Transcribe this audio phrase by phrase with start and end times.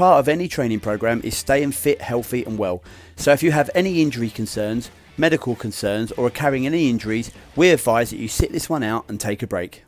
[0.00, 2.82] part of any training program is staying fit, healthy, and well.
[3.16, 7.68] So if you have any injury concerns, medical concerns, or are carrying any injuries, we
[7.68, 9.84] advise that you sit this one out and take a break.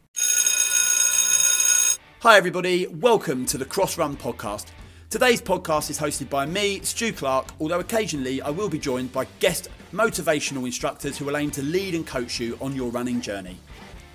[2.21, 2.87] Hi, everybody.
[2.88, 4.67] Welcome to the Cross Run podcast.
[5.08, 9.24] Today's podcast is hosted by me, Stu Clark, although occasionally I will be joined by
[9.40, 13.56] guest motivational instructors who will aim to lead and coach you on your running journey.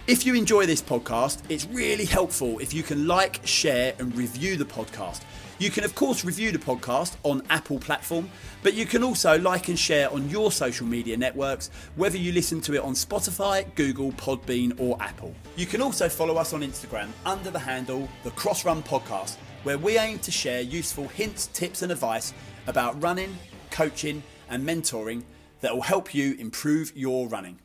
[0.05, 4.57] If you enjoy this podcast, it's really helpful if you can like, share, and review
[4.57, 5.23] the podcast.
[5.59, 8.29] You can, of course, review the podcast on Apple platform,
[8.61, 12.61] but you can also like and share on your social media networks, whether you listen
[12.61, 15.33] to it on Spotify, Google, Podbean, or Apple.
[15.55, 19.79] You can also follow us on Instagram under the handle The Cross Run Podcast, where
[19.79, 22.35] we aim to share useful hints, tips, and advice
[22.67, 23.35] about running,
[23.71, 25.23] coaching, and mentoring
[25.61, 27.57] that will help you improve your running.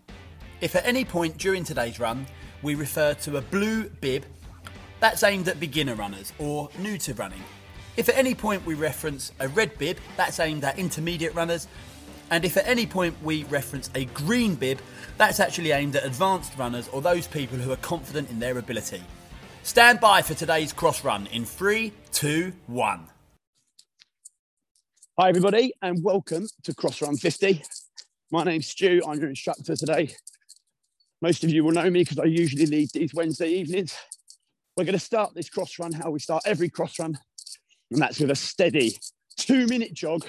[0.63, 2.27] If at any point during today's run
[2.63, 4.25] we refer to a blue bib,
[4.99, 7.43] that's aimed at beginner runners or new to running.
[7.95, 11.69] If at any point we reference a red bib, that's aimed at intermediate runners.
[12.31, 14.81] And if at any point we reference a green bib,
[15.19, 19.03] that's actually aimed at advanced runners or those people who are confident in their ability.
[19.63, 23.09] Stand by for today's cross run in three, two, one.
[25.19, 27.63] Hi, everybody, and welcome to Cross Run 50.
[28.31, 30.15] My name's Stu, I'm your instructor today.
[31.21, 33.95] Most of you will know me because I usually lead these Wednesday evenings.
[34.79, 37.19] We're going to start this cross run how we start every cross run,
[37.93, 38.99] and that's with a steady
[39.37, 40.27] two minute jog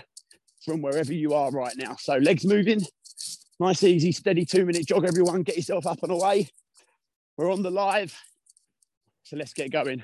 [0.64, 1.96] from wherever you are right now.
[2.00, 2.82] So, legs moving,
[3.60, 5.06] nice, easy, steady two minute jog.
[5.06, 6.50] Everyone, get yourself up and away.
[7.38, 8.18] We're on the live,
[9.24, 10.04] so let's get going.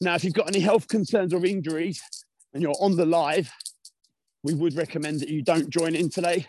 [0.00, 2.02] Now, if you've got any health concerns or injuries
[2.52, 3.50] and you're on the live,
[4.42, 6.46] we would recommend that you don't join in today.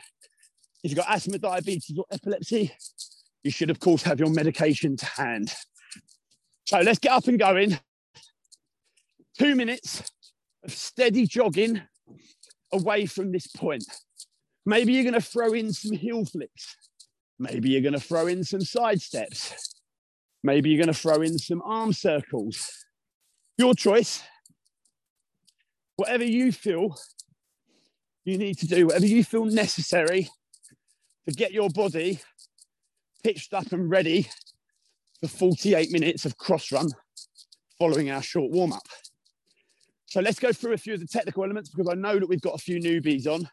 [0.84, 2.72] If you've got asthma, diabetes, or epilepsy,
[3.44, 5.54] you should, of course, have your medication to hand.
[6.66, 7.78] So let's get up and going.
[9.38, 10.04] Two minutes
[10.66, 11.82] of steady jogging
[12.74, 13.86] away from this point.
[14.66, 16.76] Maybe you're going to throw in some heel flicks.
[17.38, 19.74] Maybe you're going to throw in some side steps.
[20.44, 22.86] Maybe you're going to throw in some arm circles.
[23.58, 24.22] Your choice.
[25.96, 26.96] Whatever you feel
[28.26, 30.30] you need to do, whatever you feel necessary
[31.28, 32.20] to get your body
[33.24, 34.28] pitched up and ready
[35.22, 36.90] for 48 minutes of cross run
[37.80, 38.88] following our short warm up.
[40.16, 42.40] So let's go through a few of the technical elements because I know that we've
[42.40, 43.50] got a few newbies on.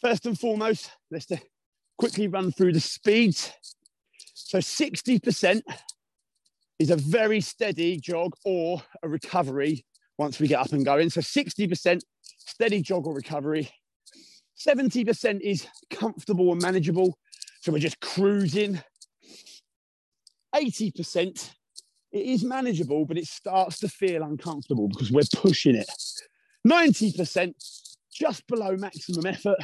[0.00, 1.28] First and foremost, let's
[1.96, 3.52] quickly run through the speeds.
[4.34, 5.62] So 60%
[6.80, 9.86] is a very steady jog or a recovery
[10.18, 11.10] once we get up and going.
[11.10, 12.00] So 60%
[12.38, 13.70] steady jog or recovery.
[14.58, 17.16] 70% is comfortable and manageable.
[17.60, 18.82] So we're just cruising.
[20.52, 21.50] 80%,
[22.14, 25.90] it is manageable, but it starts to feel uncomfortable because we're pushing it.
[26.66, 27.52] 90%,
[28.12, 29.58] just below maximum effort.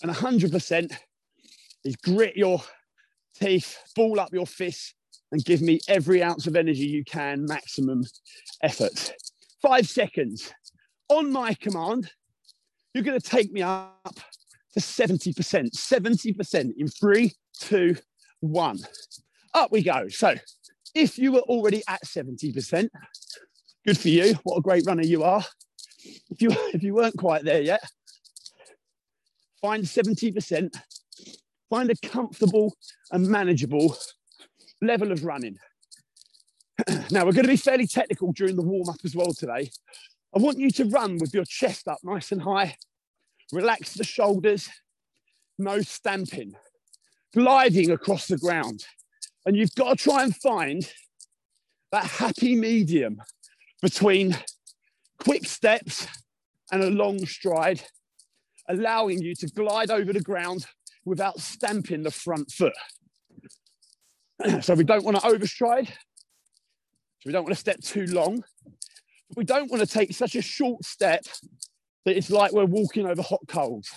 [0.00, 0.96] And 100%
[1.84, 2.62] is grit your
[3.34, 4.94] teeth, ball up your fists,
[5.32, 8.04] and give me every ounce of energy you can, maximum
[8.62, 9.12] effort.
[9.60, 10.52] Five seconds.
[11.08, 12.08] On my command,
[12.94, 14.20] you're going to take me up
[14.74, 15.34] to 70%.
[15.34, 17.96] 70% in three, two,
[18.38, 18.78] one.
[19.52, 20.06] Up we go.
[20.08, 20.36] So
[20.96, 22.88] if you were already at 70%,
[23.86, 24.34] good for you.
[24.44, 25.44] What a great runner you are.
[26.30, 27.82] If you if you weren't quite there yet,
[29.60, 30.74] find 70%,
[31.68, 32.76] find a comfortable
[33.10, 33.96] and manageable
[34.80, 35.58] level of running.
[37.10, 39.70] now we're going to be fairly technical during the warm-up as well today.
[40.34, 42.76] I want you to run with your chest up nice and high,
[43.52, 44.68] Relax the shoulders,
[45.58, 46.54] no stamping,
[47.32, 48.84] gliding across the ground.
[49.46, 50.90] And you've got to try and find
[51.92, 53.22] that happy medium
[53.80, 54.36] between
[55.20, 56.08] quick steps
[56.72, 57.80] and a long stride,
[58.68, 60.66] allowing you to glide over the ground
[61.04, 62.74] without stamping the front foot.
[64.60, 65.86] so we don't want to overstride.
[65.86, 65.92] So
[67.26, 68.42] we don't want to step too long.
[69.36, 71.24] We don't want to take such a short step
[72.04, 73.88] that it's like we're walking over hot coals.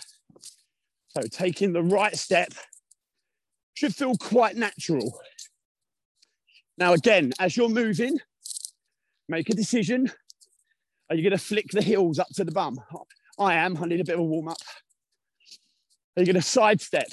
[1.10, 2.54] So taking the right step
[3.74, 5.20] should feel quite natural.
[6.80, 8.18] Now, again, as you're moving,
[9.28, 10.12] make a decision.
[11.10, 12.80] Are you going to flick the heels up to the bum?
[13.38, 13.78] I am.
[13.78, 14.58] I need a bit of a warm up.
[16.16, 17.10] Are you going to sidestep?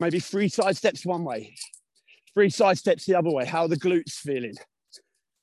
[0.00, 1.54] Maybe three side steps one way,
[2.34, 3.44] three side steps the other way.
[3.44, 4.54] How are the glutes feeling?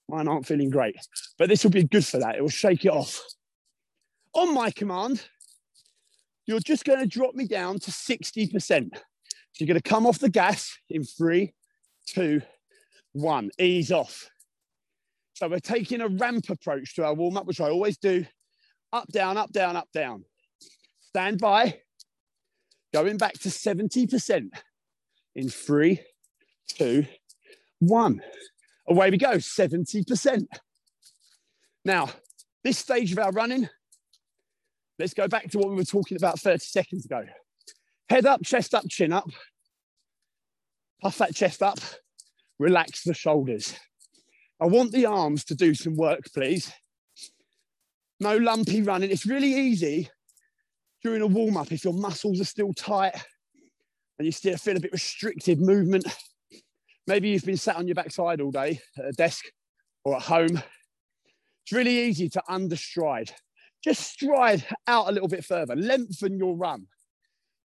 [0.09, 0.97] Mine aren't feeling great,
[1.37, 2.35] but this will be good for that.
[2.35, 3.21] It will shake it off
[4.33, 5.27] on my command,
[6.45, 8.51] you're just going to drop me down to 60%.
[8.61, 8.79] So
[9.59, 11.53] you're going to come off the gas in three,
[12.07, 12.41] two,
[13.13, 13.51] one.
[13.59, 14.29] Ease off.
[15.33, 18.25] So we're taking a ramp approach to our warm up, which I always do.
[18.91, 20.25] Up, down, up, down, up, down.
[20.99, 21.79] Stand by.
[22.93, 24.49] Going back to 70%
[25.35, 26.01] in three,
[26.67, 27.05] two,
[27.79, 28.21] one.
[28.87, 30.45] Away we go, 70%.
[31.85, 32.09] Now,
[32.63, 33.69] this stage of our running,
[34.97, 37.25] let's go back to what we were talking about 30 seconds ago.
[38.09, 39.29] Head up, chest up, chin up.
[41.01, 41.79] Puff that chest up,
[42.59, 43.73] relax the shoulders.
[44.61, 46.71] I want the arms to do some work, please.
[48.19, 49.11] No lumpy running.
[49.11, 50.09] It's really easy
[51.01, 53.15] during a warm up if your muscles are still tight
[54.17, 56.05] and you still feel a bit restricted movement.
[57.07, 59.45] Maybe you've been sat on your backside all day at a desk
[60.03, 60.61] or at home.
[61.63, 63.31] It's really easy to understride.
[63.81, 66.87] Just stride out a little bit further, lengthen your run.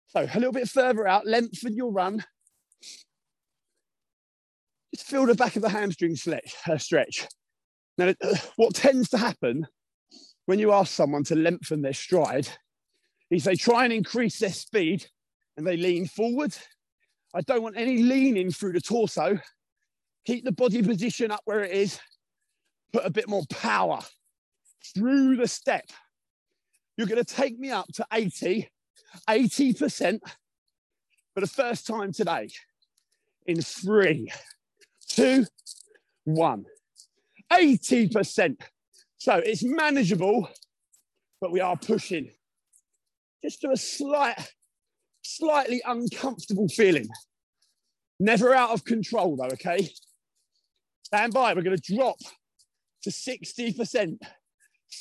[0.07, 2.23] So a little bit further out, lengthen your run.
[4.97, 6.17] Feel the back of the hamstring
[6.69, 7.27] uh, stretch.
[7.97, 8.13] Now,
[8.55, 9.67] what tends to happen
[10.45, 12.47] when you ask someone to lengthen their stride
[13.29, 15.05] is they try and increase their speed
[15.55, 16.55] and they lean forward.
[17.33, 19.39] I don't want any leaning through the torso.
[20.25, 21.99] Keep the body position up where it is.
[22.93, 23.99] Put a bit more power
[24.93, 25.85] through the step.
[26.95, 28.69] You're going to take me up to 80,
[29.29, 30.19] 80%
[31.33, 32.49] for the first time today
[33.45, 34.31] in three,
[35.17, 35.45] two,
[36.25, 36.65] one.
[37.51, 38.61] 80%.
[39.17, 40.47] So it's manageable,
[41.41, 42.29] but we are pushing
[43.43, 44.37] just to a slight,
[45.23, 47.07] slightly uncomfortable feeling.
[48.19, 49.89] Never out of control though, okay?
[51.03, 52.17] Stand by, we're gonna drop
[53.03, 54.17] to 60%.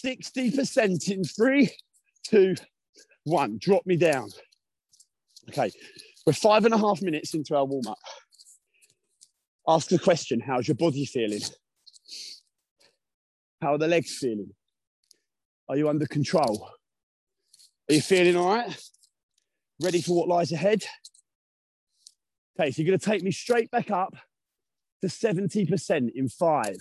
[0.05, 1.71] 60% in three,
[2.25, 2.55] two,
[3.25, 3.59] one.
[3.61, 4.29] Drop me down.
[5.49, 5.71] Okay,
[6.27, 7.99] we're five and a half minutes into our warm up.
[9.69, 11.41] Ask the question How's your body feeling?
[13.61, 14.51] How are the legs feeling?
[15.69, 16.71] Are you under control?
[17.89, 18.77] Are you feeling all right?
[19.83, 20.85] Ready for what lies ahead?
[22.59, 24.15] Okay, so you're going to take me straight back up
[25.03, 26.77] to 70% in five,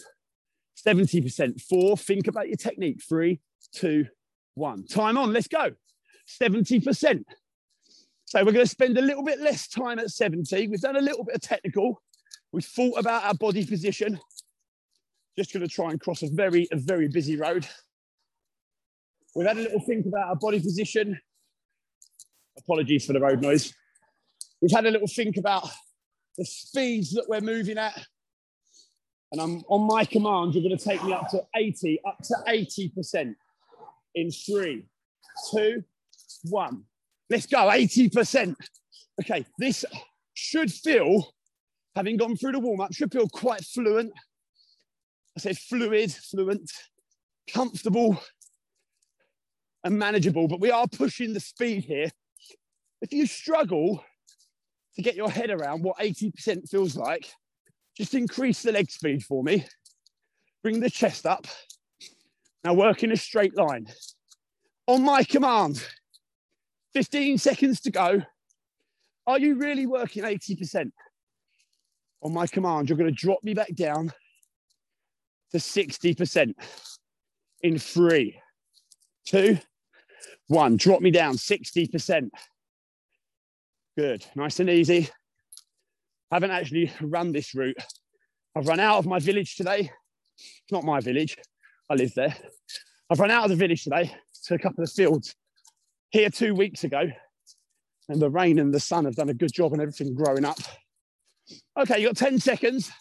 [0.85, 1.97] 70%, four.
[1.97, 3.01] Think about your technique.
[3.07, 3.41] Three,
[3.73, 4.05] two,
[4.53, 4.85] one.
[4.85, 5.71] Time on, let's go.
[6.41, 7.23] 70%.
[8.25, 10.67] So we're going to spend a little bit less time at 70.
[10.67, 12.01] We've done a little bit of technical.
[12.55, 14.17] We've thought about our body position.
[15.37, 17.67] Just going to try and cross a very, a very busy road.
[19.35, 21.19] We've had a little think about our body position.
[22.57, 23.73] Apologies for the road noise.
[24.61, 25.67] We've had a little think about
[26.37, 28.05] the speeds that we're moving at.
[29.33, 32.35] And I'm on my command, you're going to take me up to 80, up to
[32.47, 33.35] 80%
[34.15, 34.85] in three,
[35.51, 35.83] two,
[36.43, 36.83] one.
[37.29, 38.55] Let's go, 80%.
[39.21, 39.83] Okay, this
[40.35, 41.34] should feel,
[41.95, 44.11] having gone through the warm up, should feel quite fluent.
[45.37, 46.71] I say fluid, fluent,
[47.51, 48.21] comfortable,
[49.83, 52.09] and manageable, but we are pushing the speed here.
[53.01, 54.03] If you struggle
[54.95, 57.31] to get your head around what 80% feels like,
[57.95, 59.65] just increase the leg speed for me.
[60.63, 61.45] Bring the chest up.
[62.63, 63.87] Now work in a straight line.
[64.87, 65.85] On my command,
[66.93, 68.21] 15 seconds to go.
[69.27, 70.91] Are you really working 80%?
[72.25, 74.11] On my command, you're going to drop me back down
[75.51, 76.55] to 60%
[77.61, 78.41] in three,
[79.27, 79.59] two,
[80.47, 82.29] one, drop me down 60%.
[83.95, 85.07] Good, nice and easy.
[86.31, 87.77] Haven't actually run this route.
[88.55, 89.91] I've run out of my village today.
[90.35, 91.37] It's not my village,
[91.91, 92.35] I live there.
[93.11, 94.11] I've run out of the village today
[94.45, 95.35] to a couple of fields
[96.09, 97.03] here two weeks ago.
[98.09, 100.57] And the rain and the sun have done a good job and everything growing up.
[101.77, 102.91] Okay, you got 10 seconds.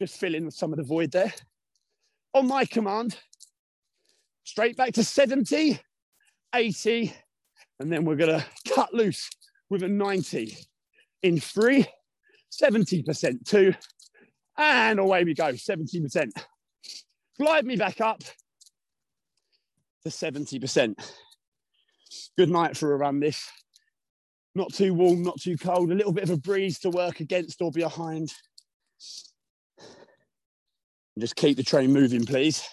[0.00, 1.32] Just fill in some of the void there.
[2.34, 3.18] On my command,
[4.44, 5.80] straight back to 70.
[6.54, 7.12] 80,
[7.80, 9.28] and then we're gonna cut loose
[9.68, 10.56] with a 90
[11.22, 11.86] in three,
[12.50, 13.74] 70%, two,
[14.56, 16.30] and away we go, 70%.
[17.38, 18.22] Glide me back up
[20.02, 20.94] to 70%.
[22.38, 23.50] Good night for a run this.
[24.56, 27.60] Not too warm, not too cold, a little bit of a breeze to work against
[27.60, 28.32] or behind.
[31.18, 32.66] Just keep the train moving, please.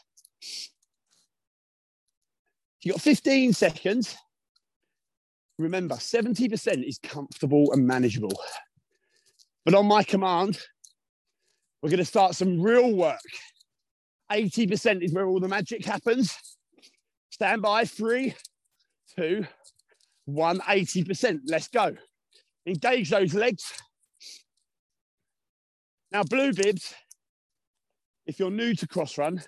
[2.81, 4.15] You've got 15 seconds.
[5.59, 8.41] Remember, 70% is comfortable and manageable.
[9.65, 10.57] But on my command,
[11.81, 13.19] we're going to start some real work.
[14.31, 16.33] 80% is where all the magic happens.
[17.29, 18.35] Stand by, three,
[19.17, 19.45] two,
[20.25, 21.39] one, 80%.
[21.47, 21.95] Let's go.
[22.65, 23.63] Engage those legs.
[26.11, 26.93] Now, blue bibs,
[28.25, 29.41] if you're new to cross run,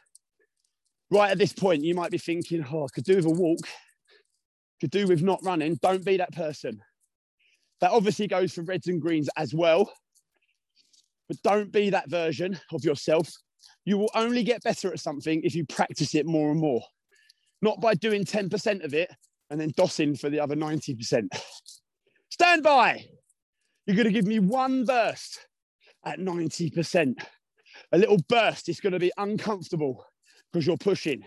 [1.11, 3.59] right at this point, you might be thinking, oh, I could do with a walk,
[4.81, 5.77] could do with not running.
[5.81, 6.81] Don't be that person.
[7.81, 9.91] That obviously goes for reds and greens as well.
[11.27, 13.31] But don't be that version of yourself.
[13.85, 16.81] You will only get better at something if you practice it more and more,
[17.61, 19.09] not by doing 10% of it
[19.49, 21.27] and then dossing for the other 90%.
[22.29, 23.05] Stand by.
[23.85, 25.47] You're going to give me one burst
[26.05, 27.15] at 90%.
[27.91, 28.69] A little burst.
[28.69, 30.05] It's going to be uncomfortable
[30.51, 31.23] because you're pushing.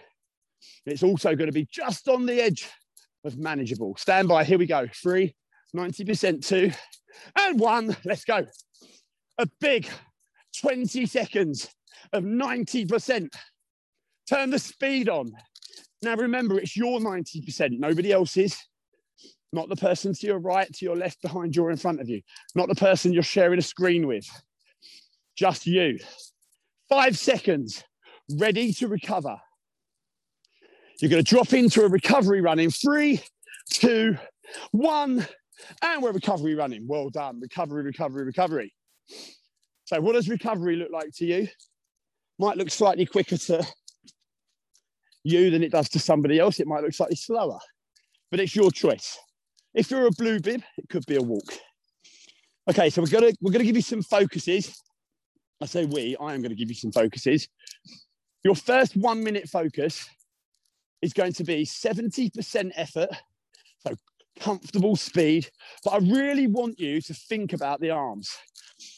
[0.87, 2.69] It's also going to be just on the edge
[3.25, 3.95] of manageable.
[3.97, 4.45] Stand by.
[4.45, 4.87] Here we go.
[4.95, 5.35] Three,
[5.77, 6.73] 90%, two,
[7.37, 7.97] and one.
[8.05, 8.45] Let's go.
[9.39, 9.89] A big
[10.61, 11.69] 20 seconds
[12.13, 13.29] of 90%.
[14.29, 15.33] Turn the speed on.
[16.03, 18.57] Now remember, it's your 90%, nobody else's.
[19.53, 22.09] Not the person to your right, to your left, behind you, or in front of
[22.09, 22.21] you.
[22.55, 24.27] Not the person you're sharing a screen with.
[25.37, 25.99] Just you.
[26.89, 27.83] Five seconds,
[28.39, 29.37] ready to recover.
[31.01, 33.23] You're going to drop into a recovery run in three,
[33.71, 34.19] two,
[34.73, 35.27] one,
[35.83, 36.87] and we're recovery running.
[36.87, 37.41] Well done.
[37.41, 38.75] Recovery, recovery, recovery.
[39.85, 41.49] So, what does recovery look like to you?
[42.39, 43.67] Might look slightly quicker to
[45.29, 46.61] you than it does to somebody else.
[46.61, 47.59] It might look slightly slower,
[48.31, 49.19] but it's your choice.
[49.75, 51.53] If you're a blue bib, it could be a walk.
[52.69, 54.83] Okay, so we're gonna we're gonna give you some focuses.
[55.61, 57.49] I say we, I am gonna give you some focuses.
[58.45, 60.09] Your first one minute focus
[61.03, 63.11] is going to be 70% effort,
[63.79, 63.95] so
[64.41, 65.49] comfortable speed.
[65.85, 68.31] But I really want you to think about the arms.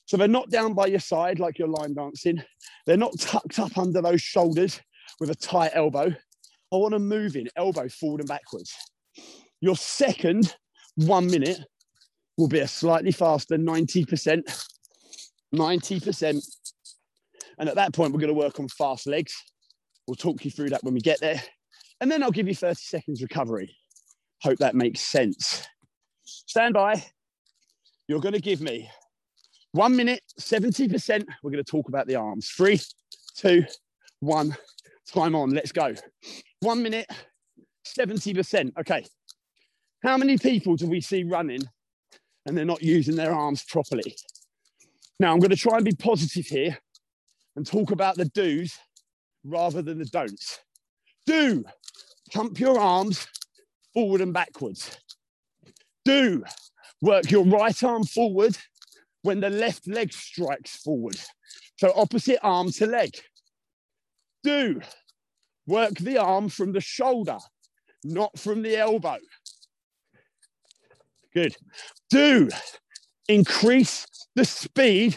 [0.06, 2.42] So they're not down by your side like you're line dancing.
[2.86, 4.80] They're not tucked up under those shoulders
[5.20, 6.06] with a tight elbow.
[6.72, 8.74] I want to move in, elbow forward and backwards.
[9.60, 10.54] Your second
[10.96, 11.60] one minute
[12.38, 14.66] will be a slightly faster 90%.
[15.54, 16.56] 90%.
[17.58, 19.34] And at that point, we're going to work on fast legs.
[20.06, 21.42] We'll talk you through that when we get there.
[22.00, 23.76] And then I'll give you 30 seconds recovery.
[24.42, 25.66] Hope that makes sense.
[26.24, 27.04] Stand by.
[28.08, 28.90] You're going to give me
[29.72, 31.26] one minute, 70%.
[31.42, 32.48] We're going to talk about the arms.
[32.48, 32.80] Three,
[33.36, 33.64] two,
[34.20, 34.56] one.
[35.12, 35.50] Time on.
[35.50, 35.94] Let's go.
[36.60, 37.10] One minute,
[37.86, 38.72] 70%.
[38.78, 39.04] Okay.
[40.02, 41.62] How many people do we see running
[42.46, 44.16] and they're not using their arms properly?
[45.18, 46.78] Now, I'm going to try and be positive here
[47.56, 48.78] and talk about the do's
[49.44, 50.60] rather than the don'ts.
[51.26, 51.64] Do
[52.32, 53.26] pump your arms
[53.92, 54.96] forward and backwards.
[56.04, 56.44] Do
[57.02, 58.56] work your right arm forward
[59.22, 61.20] when the left leg strikes forward.
[61.78, 63.10] So opposite arm to leg.
[64.42, 64.80] Do
[65.66, 67.38] work the arm from the shoulder,
[68.04, 69.18] not from the elbow.
[71.32, 71.54] Good.
[72.08, 72.48] Do
[73.28, 75.16] increase the speed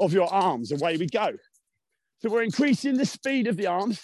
[0.00, 0.72] of your arms.
[0.72, 1.32] Away we go.
[2.18, 4.00] So we're increasing the speed of the arms.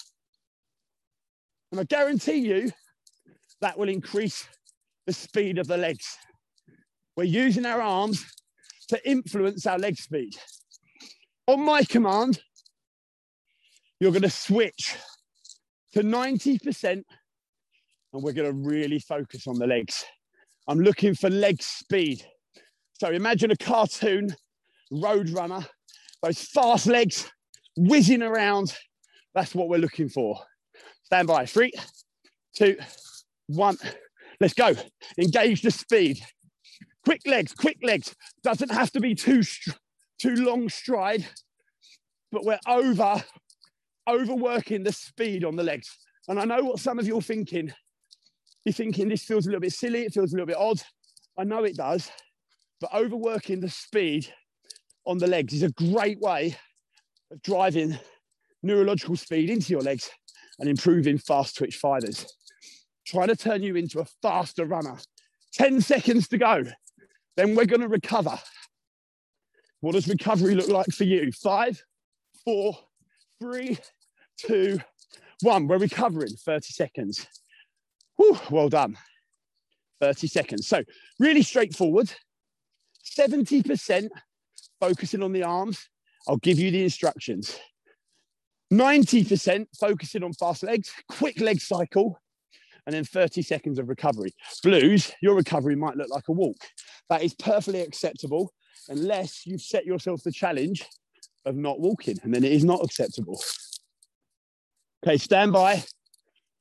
[1.71, 2.71] And I guarantee you
[3.61, 4.47] that will increase
[5.07, 6.17] the speed of the legs.
[7.17, 8.25] We're using our arms
[8.89, 10.35] to influence our leg speed.
[11.47, 12.41] On my command,
[14.01, 14.97] you're going to switch
[15.93, 17.03] to 90%
[18.13, 20.05] and we're going to really focus on the legs.
[20.67, 22.25] I'm looking for leg speed.
[22.95, 24.35] So imagine a cartoon
[24.91, 25.65] road runner,
[26.23, 27.31] those fast legs
[27.77, 28.75] whizzing around.
[29.35, 30.39] That's what we're looking for.
[31.05, 31.47] Stand by.
[31.47, 31.73] Three,
[32.57, 32.77] two,
[33.47, 33.77] one.
[34.41, 34.75] Let's go.
[35.19, 36.21] Engage the speed.
[37.05, 38.15] Quick legs, quick legs.
[38.43, 39.43] Doesn't have to be too,
[40.19, 41.27] too long stride,
[42.31, 43.23] but we're over,
[44.09, 45.89] overworking the speed on the legs.
[46.29, 47.73] And I know what some of you are thinking.
[48.65, 50.83] You're thinking this feels a little bit silly, it feels a little bit odd.
[51.39, 52.11] I know it does,
[52.81, 54.33] but overworking the speed
[55.07, 56.57] on the legs is a great way
[57.31, 57.99] of driving
[58.63, 60.11] neurological speed into your legs
[60.59, 62.27] and improving fast twitch fibers.
[63.07, 64.99] Trying to turn you into a faster runner.
[65.55, 66.65] 10 seconds to go.
[67.37, 68.39] Then we're going to recover.
[69.81, 71.33] What does recovery look like for you?
[71.33, 71.83] Five,
[72.45, 72.77] four,
[73.41, 73.79] three,
[74.39, 74.81] two,
[75.43, 75.67] one.
[75.67, 77.27] We're recovering 30 seconds.
[78.17, 78.97] Whew, well done.
[80.01, 80.67] 30 seconds.
[80.67, 80.83] So,
[81.19, 82.13] really straightforward.
[83.19, 84.09] 70%
[84.81, 85.89] focusing on the arms.
[86.29, 87.59] I'll give you the instructions.
[88.73, 92.21] 90% focusing on fast legs, quick leg cycle,
[92.87, 94.33] and then 30 seconds of recovery.
[94.63, 96.57] Blues, your recovery might look like a walk.
[97.09, 98.53] That is perfectly acceptable
[98.89, 100.87] unless you've set yourself the challenge
[101.45, 103.41] of not walking, and then it is not acceptable.
[105.05, 105.83] Okay, stand by.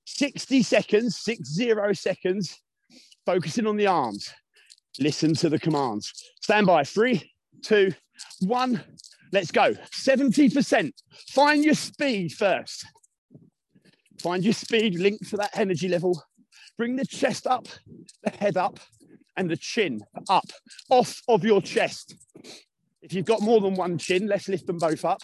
[0.05, 2.57] 60 seconds, six zero seconds,
[3.25, 4.31] focusing on the arms.
[4.99, 6.11] Listen to the commands.
[6.41, 6.83] Stand by.
[6.83, 7.31] Three,
[7.61, 7.93] two,
[8.41, 8.83] one.
[9.31, 9.73] Let's go.
[9.73, 10.91] 70%.
[11.29, 12.85] Find your speed first.
[14.21, 16.21] Find your speed linked to that energy level.
[16.77, 17.67] Bring the chest up,
[18.23, 18.79] the head up,
[19.37, 20.45] and the chin up
[20.89, 22.15] off of your chest.
[23.01, 25.21] If you've got more than one chin, let's lift them both up.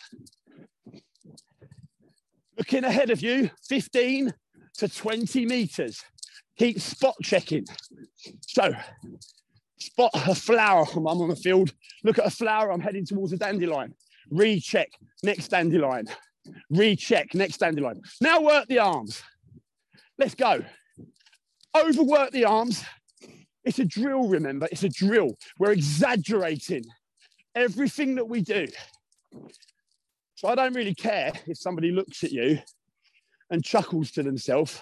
[2.58, 4.34] Looking ahead of you, 15
[4.78, 6.02] to 20 meters.
[6.58, 7.66] Keep spot checking.
[8.42, 8.74] So,
[9.78, 10.86] spot a flower.
[10.96, 11.74] I'm on the field.
[12.04, 12.72] Look at a flower.
[12.72, 13.94] I'm heading towards a dandelion.
[14.32, 14.90] Recheck.
[15.22, 16.08] Next dandelion.
[16.70, 17.34] Recheck.
[17.36, 18.02] Next dandelion.
[18.22, 19.22] Now work the arms.
[20.18, 20.64] Let's go.
[21.78, 22.86] Overwork the arms.
[23.66, 24.70] It's a drill, remember?
[24.72, 25.36] It's a drill.
[25.60, 26.86] We're exaggerating
[27.56, 28.68] everything that we do.
[30.36, 32.60] So I don't really care if somebody looks at you
[33.50, 34.82] and chuckles to themselves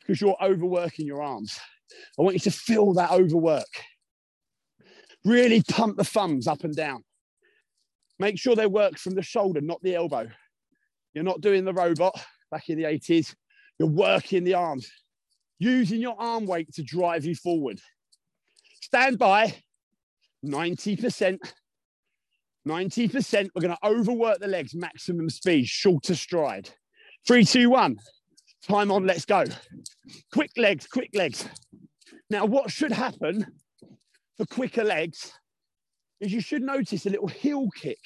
[0.00, 1.58] because you're overworking your arms.
[2.18, 3.64] I want you to feel that overwork.
[5.24, 7.02] Really pump the thumbs up and down.
[8.18, 10.28] Make sure they work from the shoulder, not the elbow.
[11.14, 12.14] You're not doing the robot
[12.50, 13.34] back in the 80s.
[13.78, 14.88] You're working the arms,
[15.58, 17.80] using your arm weight to drive you forward.
[18.82, 19.54] Stand by
[20.44, 21.38] 90%.
[22.66, 23.50] 90%.
[23.54, 26.70] We're going to overwork the legs, maximum speed, shorter stride.
[27.26, 27.98] Three, two, one.
[28.66, 29.44] Time on, let's go.
[30.32, 31.46] Quick legs, quick legs.
[32.30, 33.46] Now, what should happen
[34.36, 35.32] for quicker legs
[36.20, 37.98] is you should notice a little heel kick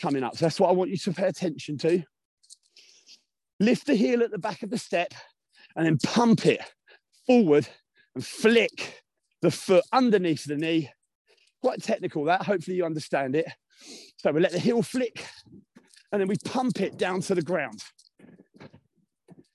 [0.00, 0.36] coming up.
[0.36, 2.02] So that's what I want you to pay attention to.
[3.60, 5.14] Lift the heel at the back of the step
[5.76, 6.60] and then pump it
[7.26, 7.68] forward
[8.14, 9.02] and flick
[9.42, 10.90] the foot underneath the knee.
[11.60, 13.46] Quite technical that, hopefully you understand it.
[14.16, 15.26] So we let the heel flick
[16.12, 17.82] and then we pump it down to the ground.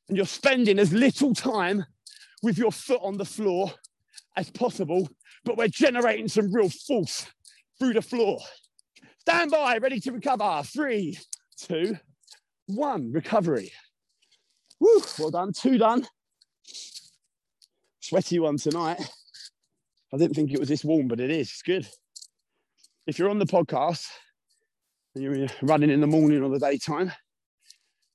[0.07, 1.85] And you're spending as little time
[2.41, 3.71] with your foot on the floor
[4.35, 5.09] as possible,
[5.45, 7.25] but we're generating some real force
[7.79, 8.39] through the floor.
[9.19, 10.61] Stand by, ready to recover.
[10.63, 11.17] Three,
[11.57, 11.97] two,
[12.67, 13.11] one.
[13.11, 13.71] Recovery.
[14.79, 15.53] Woo, well done.
[15.53, 16.05] Two done.
[18.01, 18.99] Sweaty one tonight.
[20.13, 21.49] I didn't think it was this warm, but it is.
[21.49, 21.87] It's good.
[23.05, 24.07] If you're on the podcast
[25.13, 27.11] and you're uh, running in the morning or the daytime,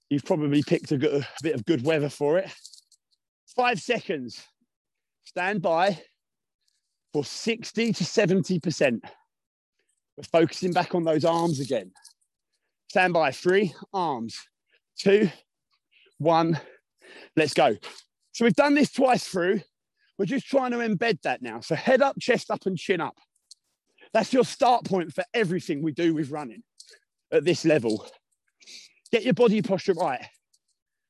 [0.09, 2.51] you've probably picked a, good, a bit of good weather for it.
[3.55, 4.43] Five seconds.
[5.25, 6.01] Stand by
[7.13, 9.01] for 60 to 70%.
[10.17, 11.93] We're focusing back on those arms again.
[12.89, 13.31] Stand by.
[13.31, 14.39] Three, arms.
[14.99, 15.29] Two,
[16.17, 16.59] one.
[17.37, 17.77] Let's go.
[18.33, 19.61] So we've done this twice through.
[20.19, 21.61] We're just trying to embed that now.
[21.61, 23.19] So head up, chest up, and chin up.
[24.13, 26.63] That's your start point for everything we do with running
[27.33, 28.07] at this level.
[29.13, 30.25] Get your body posture right.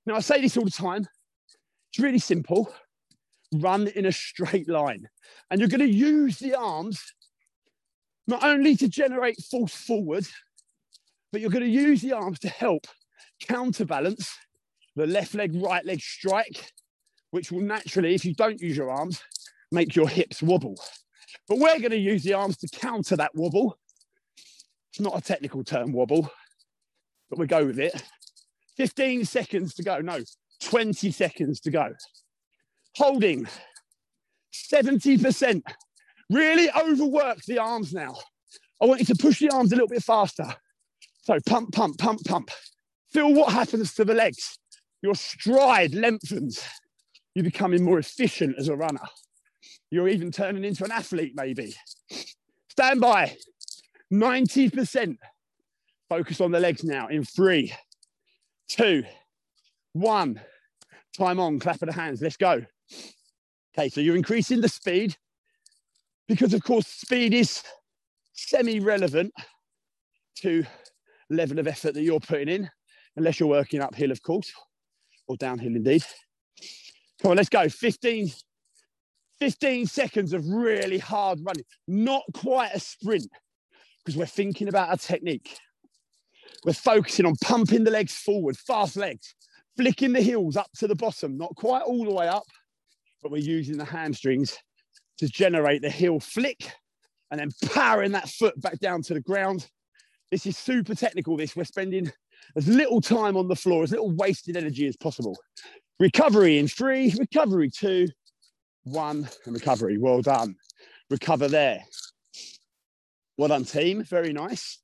[0.06, 1.06] Now, I say this all the time.
[1.92, 2.72] It's really simple.
[3.52, 5.08] Run in a straight line.
[5.50, 7.14] And you're going to use the arms
[8.26, 10.26] not only to generate force forward,
[11.32, 12.86] but you're going to use the arms to help
[13.40, 14.36] counterbalance
[14.96, 16.72] the left leg, right leg strike,
[17.30, 19.22] which will naturally, if you don't use your arms,
[19.70, 20.78] make your hips wobble.
[21.48, 23.78] But we're going to use the arms to counter that wobble.
[24.90, 26.30] It's not a technical term, wobble,
[27.30, 28.02] but we go with it.
[28.76, 30.00] 15 seconds to go.
[30.00, 30.20] No,
[30.62, 31.92] 20 seconds to go.
[32.96, 33.46] Holding
[34.52, 35.62] 70%.
[36.30, 38.16] Really overwork the arms now.
[38.80, 40.46] I want you to push the arms a little bit faster.
[41.22, 42.50] So pump, pump, pump, pump.
[43.12, 44.58] Feel what happens to the legs.
[45.02, 46.62] Your stride lengthens.
[47.34, 49.06] You're becoming more efficient as a runner.
[49.90, 51.74] You're even turning into an athlete, maybe.
[52.68, 53.36] Stand by.
[54.12, 55.16] 90%.
[56.08, 57.72] Focus on the legs now in three,
[58.68, 59.04] two,
[59.92, 60.40] one.
[61.16, 62.22] Time on, clap of the hands.
[62.22, 62.64] Let's go.
[63.76, 65.16] Okay, so you're increasing the speed
[66.28, 67.62] because, of course, speed is
[68.32, 69.32] semi relevant
[70.36, 70.64] to
[71.30, 72.70] level of effort that you're putting in,
[73.16, 74.50] unless you're working uphill, of course,
[75.26, 76.04] or downhill indeed.
[77.20, 77.68] Come on, let's go.
[77.68, 78.30] 15,
[79.40, 83.28] 15 seconds of really hard running, not quite a sprint,
[84.04, 85.56] because we're thinking about our technique.
[86.64, 89.34] We're focusing on pumping the legs forward, fast legs,
[89.76, 92.46] flicking the heels up to the bottom, not quite all the way up,
[93.22, 94.56] but we're using the hamstrings
[95.18, 96.72] to generate the heel flick
[97.30, 99.68] and then powering that foot back down to the ground.
[100.30, 101.56] This is super technical, this.
[101.56, 102.10] We're spending
[102.56, 105.36] as little time on the floor, as little wasted energy as possible.
[106.00, 108.08] Recovery in three, recovery two,
[108.90, 109.98] one, and recovery.
[109.98, 110.56] Well done.
[111.10, 111.84] Recover there.
[113.36, 114.02] Well done, team.
[114.04, 114.78] Very nice.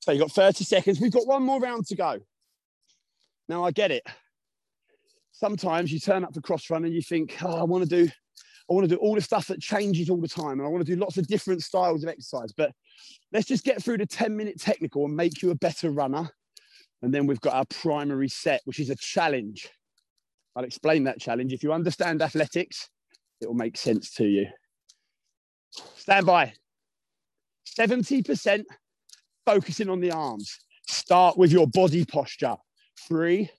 [0.00, 1.00] So you've got 30 seconds.
[1.00, 2.18] We've got one more round to go.
[3.48, 4.02] Now I get it.
[5.32, 8.10] Sometimes you turn up for cross run and you think, oh, I want to do,
[8.68, 10.58] I want to do all the stuff that changes all the time.
[10.58, 12.52] And I want to do lots of different styles of exercise.
[12.52, 12.72] But
[13.32, 16.28] let's just get through the 10 minute technical and make you a better runner.
[17.02, 19.70] And then we've got our primary set, which is a challenge.
[20.56, 21.52] I'll explain that challenge.
[21.52, 22.88] If you understand athletics,
[23.40, 24.46] it will make sense to you.
[25.96, 26.52] Stand by.
[27.78, 28.64] 70%
[29.46, 30.58] focusing on the arms.
[30.88, 32.56] Start with your body posture.
[33.06, 33.50] Three,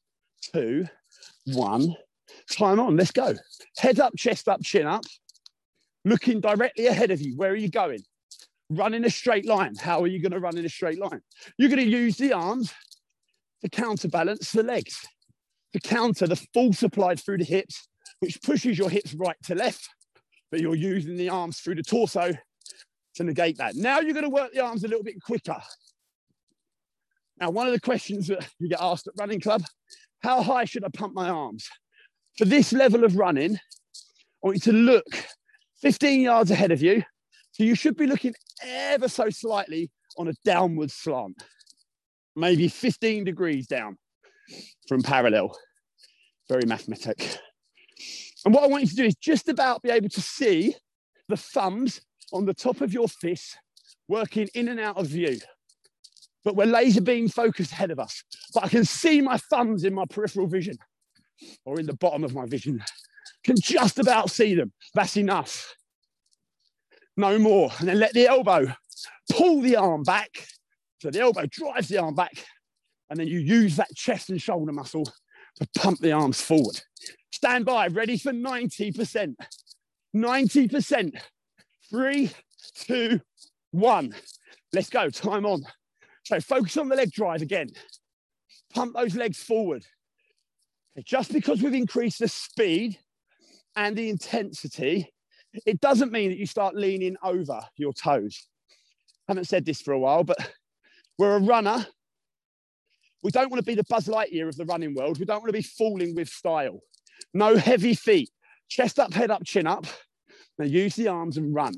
[0.54, 0.88] two,
[1.45, 1.95] one.
[2.52, 3.34] Time on, let's go.
[3.78, 5.04] Head up, chest up, chin up.
[6.06, 7.36] Looking directly ahead of you.
[7.38, 7.99] Where are you going?
[8.69, 9.75] Run in a straight line.
[9.75, 11.21] How are you going to run in a straight line?
[11.58, 12.73] You're going to use the arms
[13.62, 15.06] to counterbalance the legs,
[15.73, 17.88] to counter the force applied through the hips,
[18.19, 19.88] which pushes your hips right to left,
[20.51, 22.32] but you're using the arms through the torso
[23.15, 23.75] to negate that.
[23.75, 25.58] Now you're going to work the arms a little bit quicker.
[27.39, 29.63] Now, one of the questions that you get asked at running club,
[30.21, 31.69] how high should I pump my arms?
[32.38, 33.60] For this level of running, I
[34.41, 35.05] want you to look
[35.82, 37.03] 15 yards ahead of you.
[37.51, 41.41] So you should be looking ever so slightly on a downward slant,
[42.36, 43.97] maybe 15 degrees down
[44.88, 45.57] from parallel.
[46.47, 47.38] Very mathematic.
[48.45, 50.75] And what I want you to do is just about be able to see
[51.27, 53.57] the thumbs on the top of your fists
[54.07, 55.39] working in and out of view
[56.43, 58.23] but we're laser beam focused ahead of us.
[58.53, 60.77] But I can see my thumbs in my peripheral vision
[61.65, 62.83] or in the bottom of my vision.
[63.43, 64.71] Can just about see them.
[64.93, 65.75] That's enough.
[67.17, 67.71] No more.
[67.79, 68.73] And then let the elbow
[69.31, 70.47] pull the arm back.
[71.01, 72.43] So the elbow drives the arm back.
[73.10, 76.82] And then you use that chest and shoulder muscle to pump the arms forward.
[77.32, 79.36] Stand by, ready for 90%.
[80.15, 81.22] 90%.
[81.89, 82.32] Three,
[82.76, 83.19] two,
[83.72, 84.13] one.
[84.74, 85.10] Let's go.
[85.10, 85.63] Time on.
[86.24, 87.69] So focus on the leg drive again.
[88.74, 89.86] Pump those legs forward.
[91.04, 93.00] Just because we've increased the speed
[93.76, 95.12] and the intensity,
[95.65, 98.48] it doesn't mean that you start leaning over your toes.
[99.28, 100.38] I haven't said this for a while, but
[101.17, 101.86] we're a runner.
[103.21, 105.19] We don't want to be the Buzz Lightyear of the running world.
[105.19, 106.82] We don't want to be falling with style.
[107.34, 108.29] No heavy feet.
[108.69, 109.86] Chest up, head up, chin up.
[110.58, 111.73] Now use the arms and run.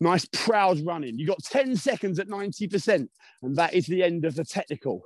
[0.00, 1.18] Nice proud running.
[1.18, 3.06] You got 10 seconds at 90%,
[3.42, 5.02] and that is the end of the technical.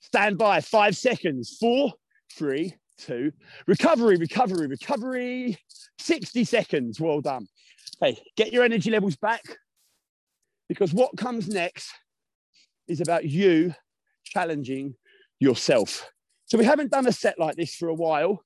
[0.00, 1.56] Stand by, five seconds.
[1.58, 1.92] Four,
[2.36, 3.32] three, two.
[3.66, 5.58] Recovery, recovery, recovery.
[5.98, 7.00] 60 seconds.
[7.00, 7.46] Well done.
[8.00, 9.42] Hey, get your energy levels back
[10.68, 11.92] because what comes next
[12.88, 13.74] is about you
[14.32, 14.94] challenging
[15.40, 16.10] yourself.
[16.46, 18.42] So we haven't done a set like this for a while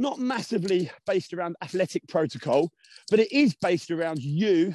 [0.00, 2.72] not massively based around athletic protocol,
[3.10, 4.74] but it is based around you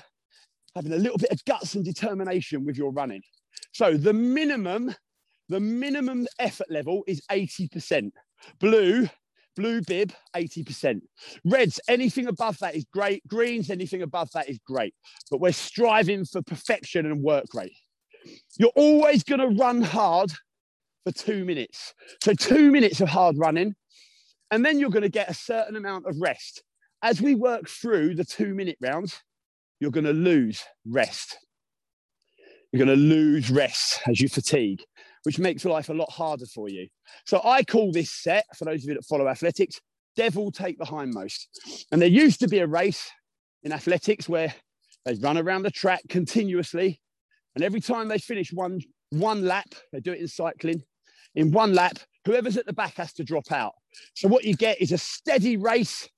[0.76, 3.24] having a little bit of guts and determination with your running.
[3.74, 4.94] So the minimum,
[5.50, 8.12] the minimum effort level is 80%.
[8.60, 9.10] Blue,
[9.56, 11.02] blue bib, 80%.
[11.44, 13.28] Reds, anything above that is great.
[13.28, 14.94] Greens, anything above that is great.
[15.32, 17.76] But we're striving for perfection and work rate.
[18.58, 20.32] You're always going to run hard
[21.04, 21.94] for two minutes.
[22.24, 23.76] So two minutes of hard running
[24.52, 26.64] and then you're going to get a certain amount of rest.
[27.02, 29.22] As we work through the two minute rounds,
[29.80, 31.38] you're going to lose rest.
[32.72, 34.82] You're going to lose rest as you fatigue,
[35.24, 36.88] which makes life a lot harder for you.
[37.26, 39.80] So I call this set, for those of you that follow athletics,
[40.16, 41.48] devil take the hindmost.
[41.92, 43.10] And there used to be a race
[43.64, 44.54] in athletics where
[45.06, 47.02] they run around the track continuously.
[47.56, 50.84] And every time they finish one, one lap, they do it in cycling,
[51.36, 53.74] in one lap, whoever's at the back has to drop out.
[54.14, 56.10] So what you get is a steady race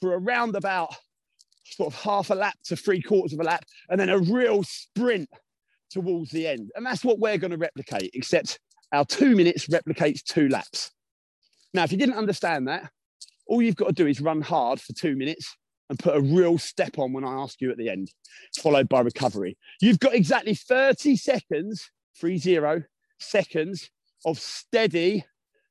[0.00, 0.94] for around about
[1.64, 4.62] sort of half a lap to three quarters of a lap, and then a real
[4.62, 5.28] sprint
[5.90, 6.70] towards the end.
[6.74, 8.58] And that's what we're going to replicate, except
[8.92, 10.90] our two minutes replicates two laps.
[11.74, 12.90] Now, if you didn't understand that,
[13.46, 15.56] all you've got to do is run hard for two minutes
[15.88, 18.12] and put a real step on when I ask you at the end,
[18.60, 19.56] followed by recovery.
[19.80, 22.82] You've got exactly 30 seconds, three zero
[23.18, 23.90] seconds
[24.24, 25.24] of steady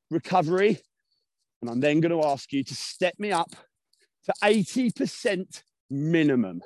[0.10, 0.80] recovery.
[1.62, 3.52] And I'm then going to ask you to step me up
[4.26, 6.62] to 80% minimum.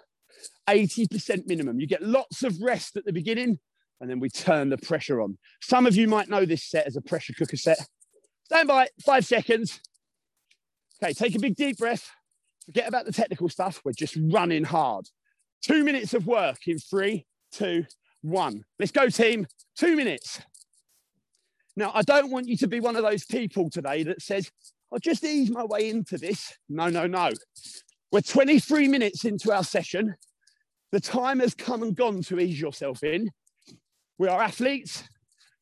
[0.70, 1.80] 80% minimum.
[1.80, 3.60] You get lots of rest at the beginning
[4.00, 5.38] and then we turn the pressure on.
[5.62, 7.80] Some of you might know this set as a pressure cooker set.
[8.46, 9.80] Stand by, five seconds.
[11.02, 12.10] Okay, take a big deep breath.
[12.66, 13.82] Forget about the technical stuff.
[13.84, 15.08] We're just running hard.
[15.62, 17.86] Two minutes of work in three, two,
[18.22, 18.64] one.
[18.80, 19.48] Let's go, team.
[19.76, 20.42] Two minutes.
[21.76, 24.52] Now, I don't want you to be one of those people today that says,
[24.92, 26.58] I'll just ease my way into this.
[26.68, 27.32] No, no, no.
[28.12, 30.16] We're 23 minutes into our session.
[30.92, 33.32] The time has come and gone to ease yourself in.
[34.18, 35.04] We are athletes,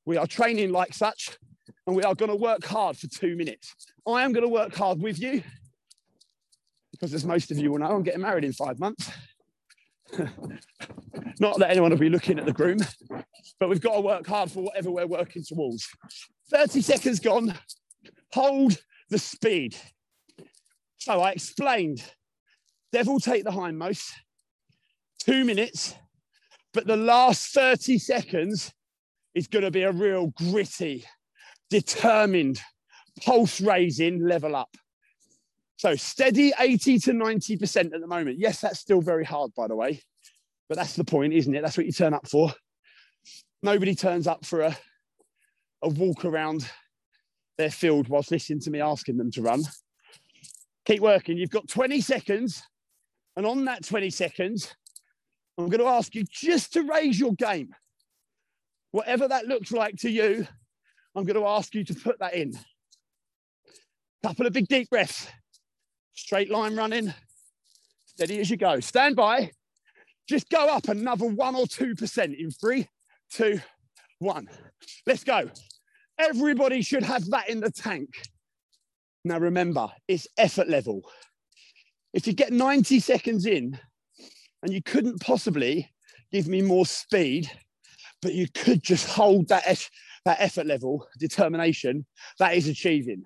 [0.06, 1.38] we are training like such,
[1.86, 3.76] and we are going to work hard for two minutes.
[4.08, 5.44] I am going to work hard with you.
[7.00, 9.10] Because as most of you will know, I'm getting married in five months.
[11.40, 12.80] Not that anyone will be looking at the groom,
[13.60, 15.88] but we've got to work hard for whatever we're working towards.
[16.52, 17.54] 30 seconds gone.
[18.34, 18.78] Hold
[19.10, 19.78] the speed.
[20.98, 22.04] So I explained
[22.92, 24.12] devil take the hindmost,
[25.20, 25.96] two minutes,
[26.74, 28.74] but the last 30 seconds
[29.36, 31.06] is going to be a real gritty,
[31.70, 32.60] determined,
[33.24, 34.76] pulse raising level up.
[35.80, 38.38] So steady 80 to 90% at the moment.
[38.38, 40.02] Yes, that's still very hard, by the way,
[40.68, 41.62] but that's the point, isn't it?
[41.62, 42.54] That's what you turn up for.
[43.64, 44.78] Nobody turns up for a,
[45.82, 46.70] a walk around
[47.58, 49.64] their field whilst listening to me asking them to run.
[50.84, 51.38] Keep working.
[51.38, 52.62] You've got 20 seconds.
[53.38, 54.76] And on that 20 seconds,
[55.58, 57.74] I'm going to ask you just to raise your game.
[58.92, 60.46] Whatever that looks like to you,
[61.16, 62.52] I'm going to ask you to put that in.
[64.24, 65.30] Couple of big deep breaths.
[66.20, 67.14] Straight line running,
[68.06, 68.82] steady as you go.
[68.82, 69.52] Stand by.
[70.28, 72.88] Just go up another one or 2% in three,
[73.32, 73.62] two,
[74.20, 74.50] one.
[75.08, 75.50] Let's go.
[76.20, 78.10] Everybody should have that in the tank.
[79.24, 81.10] Now remember, it's effort level.
[82.14, 83.80] If you get 90 seconds in
[84.62, 85.90] and you couldn't possibly
[86.34, 87.50] give me more speed,
[88.22, 89.64] but you could just hold that,
[90.26, 92.06] that effort level, determination,
[92.40, 93.24] that is achieving.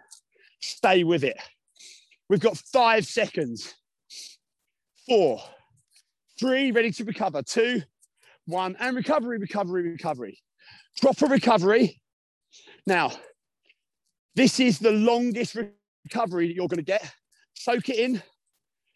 [0.62, 1.38] Stay with it.
[2.34, 3.76] We've got five seconds.
[5.08, 5.40] Four,
[6.40, 7.44] three, ready to recover.
[7.44, 7.84] Two,
[8.48, 10.40] one, and recovery, recovery, recovery.
[11.00, 12.02] Proper recovery.
[12.88, 13.12] Now,
[14.34, 15.56] this is the longest
[16.06, 17.08] recovery that you're going to get.
[17.54, 18.24] Soak it in,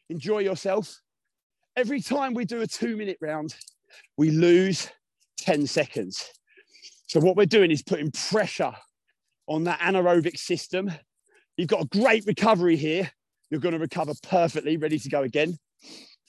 [0.10, 1.00] enjoy yourself.
[1.76, 3.56] Every time we do a two minute round,
[4.18, 4.90] we lose
[5.42, 6.26] 10 seconds.
[7.06, 8.74] So, what we're doing is putting pressure
[9.46, 10.92] on that anaerobic system.
[11.56, 13.12] You've got a great recovery here.
[13.50, 15.58] You're going to recover perfectly, ready to go again.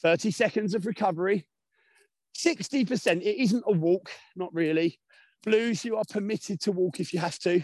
[0.03, 1.47] 30 seconds of recovery.
[2.37, 5.01] 60%, it isn't a walk, not really.
[5.45, 7.63] Blues, you are permitted to walk if you have to,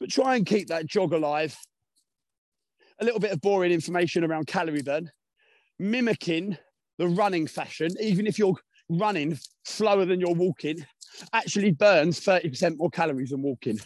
[0.00, 1.56] but try and keep that jog alive.
[3.00, 5.10] A little bit of boring information around calorie burn,
[5.78, 6.56] mimicking
[6.98, 8.56] the running fashion, even if you're
[8.88, 10.84] running slower than you're walking,
[11.32, 13.78] actually burns 30% more calories than walking,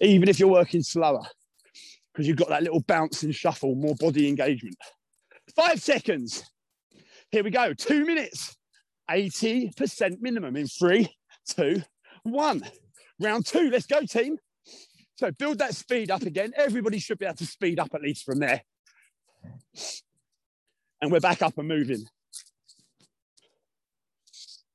[0.00, 1.22] even if you're working slower
[2.12, 4.76] because you've got that little bounce and shuffle, more body engagement.
[5.54, 6.44] Five seconds.
[7.30, 7.72] Here we go.
[7.74, 8.56] Two minutes.
[9.10, 11.08] 80% minimum in three,
[11.48, 11.82] two,
[12.22, 12.62] one.
[13.20, 13.70] Round two.
[13.70, 14.38] Let's go, team.
[15.16, 16.52] So build that speed up again.
[16.56, 18.62] Everybody should be able to speed up at least from there.
[21.02, 22.04] And we're back up and moving.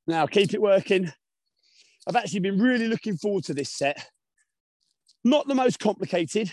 [0.08, 1.12] Now, keep it working.
[2.08, 4.08] I've actually been really looking forward to this set.
[5.24, 6.52] Not the most complicated,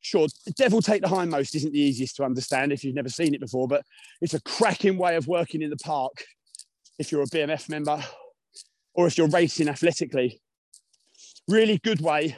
[0.00, 3.40] sure, devil take the hindmost isn't the easiest to understand if you've never seen it
[3.40, 3.82] before, but
[4.20, 6.24] it's a cracking way of working in the park
[6.98, 8.02] if you're a BMF member
[8.94, 10.40] or if you're racing athletically.
[11.48, 12.36] Really good way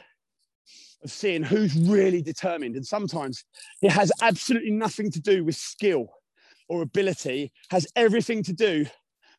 [1.03, 2.75] of seeing who's really determined.
[2.75, 3.43] And sometimes
[3.81, 6.07] it has absolutely nothing to do with skill
[6.69, 8.85] or ability, has everything to do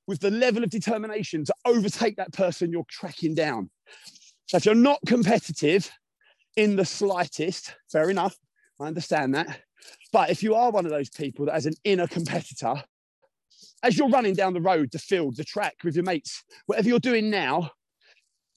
[0.06, 3.70] with the level of determination to overtake that person you're tracking down.
[4.46, 5.90] So if you're not competitive,
[6.56, 7.74] in the slightest.
[7.90, 8.36] Fair enough.
[8.80, 9.60] I understand that.
[10.12, 12.82] But if you are one of those people that has an inner competitor,
[13.82, 16.98] as you're running down the road, the field, the track with your mates, whatever you're
[16.98, 17.70] doing now,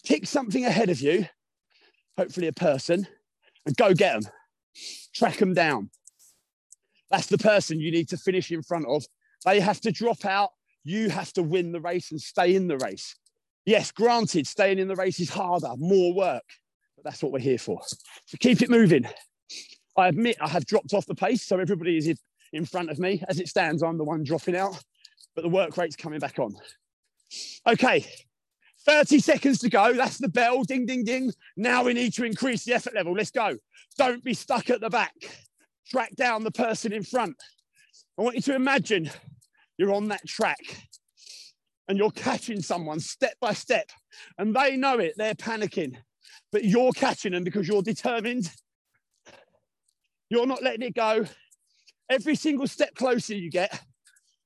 [0.06, 1.28] pick something ahead of you,
[2.18, 3.08] hopefully a person,
[3.66, 4.32] and go get them.
[5.14, 5.90] Track them down.
[7.10, 9.06] That's the person you need to finish in front of.
[9.46, 10.50] They have to drop out.
[10.84, 13.16] You have to win the race and stay in the race.
[13.66, 16.44] Yes, granted, staying in the race is harder, more work
[17.06, 17.80] that's what we're here for.
[18.26, 19.08] So keep it moving.
[19.96, 22.20] I admit I have dropped off the pace, so everybody is
[22.52, 23.24] in front of me.
[23.30, 24.84] As it stands, I'm the one dropping out,
[25.36, 26.54] but the work rate's coming back on.
[27.68, 28.06] Okay,
[28.86, 29.94] 30 seconds to go.
[29.94, 30.63] That's the bell.
[30.63, 31.32] Ding, ding, ding.
[31.56, 33.13] Now we need to increase the effort level.
[33.13, 33.56] Let's go.
[33.98, 35.13] Don't be stuck at the back.
[35.88, 37.36] Track down the person in front.
[38.18, 39.10] I want you to imagine
[39.78, 40.60] you're on that track
[41.88, 43.91] and you're catching someone step by step,
[44.39, 45.13] and they know it.
[45.18, 45.98] They're panicking
[46.56, 48.50] but you're catching them because you're determined.
[50.30, 51.26] You're not letting it go.
[52.10, 53.78] Every single step closer you get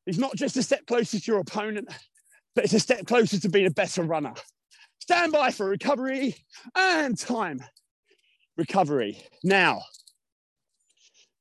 [0.08, 1.88] is not just a step closer to your opponent,
[2.56, 4.34] but it's a step closer to being a better runner.
[4.98, 6.36] Stand by for recovery
[6.76, 7.64] and time.
[8.58, 9.22] Recovery.
[9.44, 9.84] Now,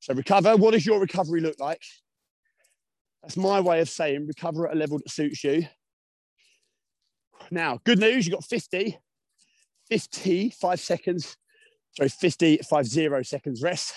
[0.01, 0.55] so recover.
[0.55, 1.81] What does your recovery look like?
[3.23, 5.65] That's my way of saying recover at a level that suits you.
[7.49, 8.99] Now, good news, you got 50.
[9.89, 11.35] 50, five seconds,
[11.95, 13.93] sorry, 50, five zero seconds rest.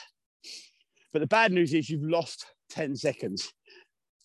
[1.12, 3.52] But the bad news is you've lost 10 seconds.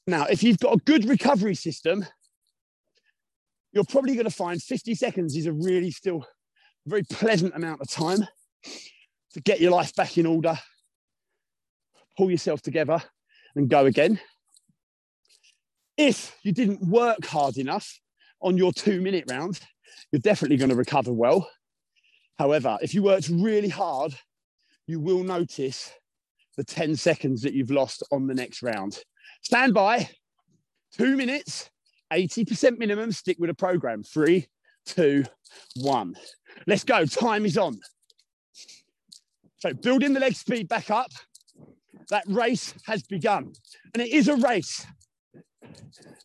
[0.05, 2.05] Now, if you've got a good recovery system,
[3.73, 6.25] you're probably going to find 50 seconds is a really still
[6.85, 8.25] very pleasant amount of time
[9.33, 10.57] to get your life back in order,
[12.17, 13.03] pull yourself together,
[13.55, 14.19] and go again.
[15.97, 17.99] If you didn't work hard enough
[18.41, 19.59] on your two minute round,
[20.11, 21.49] you're definitely going to recover well.
[22.37, 24.15] However, if you worked really hard,
[24.85, 25.91] you will notice
[26.55, 28.99] the 10 seconds that you've lost on the next round.
[29.41, 30.09] Stand by,
[30.91, 31.69] two minutes,
[32.11, 34.03] 80% minimum, stick with a program.
[34.03, 34.47] Three,
[34.85, 35.23] two,
[35.75, 36.15] one.
[36.65, 37.05] Let's go.
[37.05, 37.79] Time is on.
[39.57, 41.11] So, building the leg speed back up,
[42.09, 43.53] that race has begun.
[43.93, 44.85] And it is a race.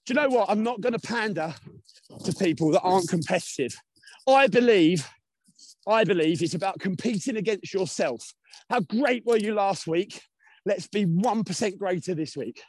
[0.04, 0.50] Do you know what?
[0.50, 1.54] I'm not going to pander
[2.24, 3.74] to people that aren't competitive.
[4.28, 5.08] I believe,
[5.86, 8.32] I believe it's about competing against yourself.
[8.68, 10.20] How great were you last week?
[10.64, 12.62] Let's be 1% greater this week.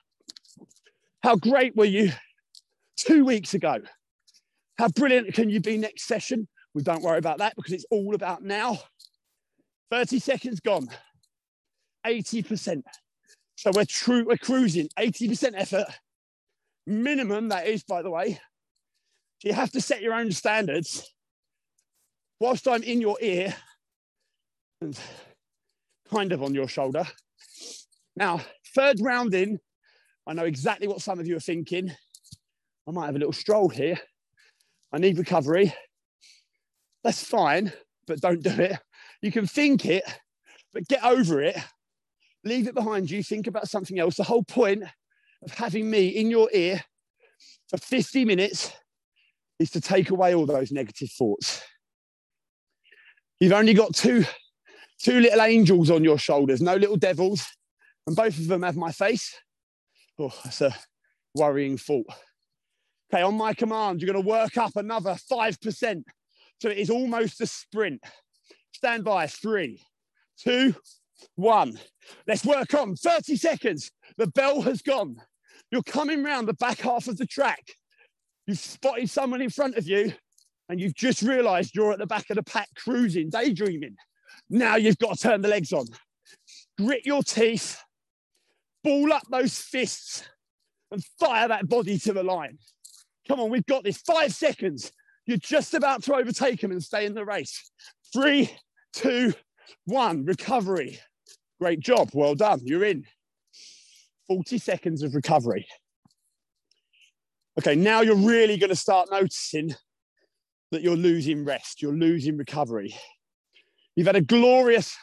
[1.22, 2.12] How great were you
[2.98, 3.78] two weeks ago?
[4.78, 6.48] How brilliant can you be next session?
[6.74, 8.80] We don't worry about that because it's all about now.
[9.92, 10.88] 30 seconds gone,
[12.06, 12.82] 80%.
[13.56, 15.86] So we're true, we're cruising, 80% effort.
[16.86, 18.40] Minimum, that is, by the way.
[19.44, 21.14] You have to set your own standards.
[22.40, 23.56] Whilst I'm in your ear
[24.82, 25.00] and
[26.12, 27.06] kind of on your shoulder.
[28.16, 28.42] Now,
[28.76, 29.60] third round in,
[30.28, 31.92] I know exactly what some of you are thinking.
[32.88, 34.00] I might have a little stroll here.
[34.92, 35.74] I need recovery.
[37.04, 37.74] That's fine,
[38.08, 38.80] but don't do it.
[39.22, 40.04] You can think it,
[40.74, 41.58] but get over it.
[42.44, 43.24] Leave it behind you.
[43.24, 44.16] Think about something else.
[44.16, 44.84] The whole point
[45.46, 46.84] of having me in your ear
[47.70, 48.72] for 50 minutes
[49.60, 51.62] is to take away all those negative thoughts.
[53.40, 54.26] You've only got two,
[55.00, 57.46] two little angels on your shoulders, no little devils,
[58.08, 59.36] and both of them have my face.
[60.20, 60.76] Oh, that's a
[61.36, 62.08] worrying thought.
[63.12, 66.04] Okay, on my command, you're going to work up another 5%.
[66.62, 68.02] So it is almost a sprint.
[68.72, 69.82] Stand by, three,
[70.38, 70.76] two,
[71.36, 71.80] one.
[72.28, 73.92] Let's work on 30 seconds.
[74.18, 75.18] The bell has gone.
[75.74, 77.66] You're coming round the back half of the track.
[78.46, 80.14] You've spotted someone in front of you
[80.70, 83.96] and you've just realized you're at the back of the pack cruising, daydreaming.
[84.52, 85.88] Now you've got to turn the legs on.
[86.78, 87.82] Grit your teeth,
[88.84, 90.24] ball up those fists,
[90.92, 92.60] and fire that body to the line.
[93.28, 93.98] Come on, we've got this.
[93.98, 94.92] Five seconds.
[95.26, 97.72] You're just about to overtake them and stay in the race.
[98.14, 98.56] Three,
[98.94, 99.34] two,
[99.86, 100.24] one.
[100.24, 101.00] Recovery.
[101.60, 102.12] Great job.
[102.14, 102.60] Well done.
[102.64, 103.08] You're in.
[104.28, 105.68] 40 seconds of recovery.
[107.60, 109.76] Okay, now you're really going to start noticing
[110.72, 112.96] that you're losing rest, you're losing recovery.
[113.96, 114.96] You've had a glorious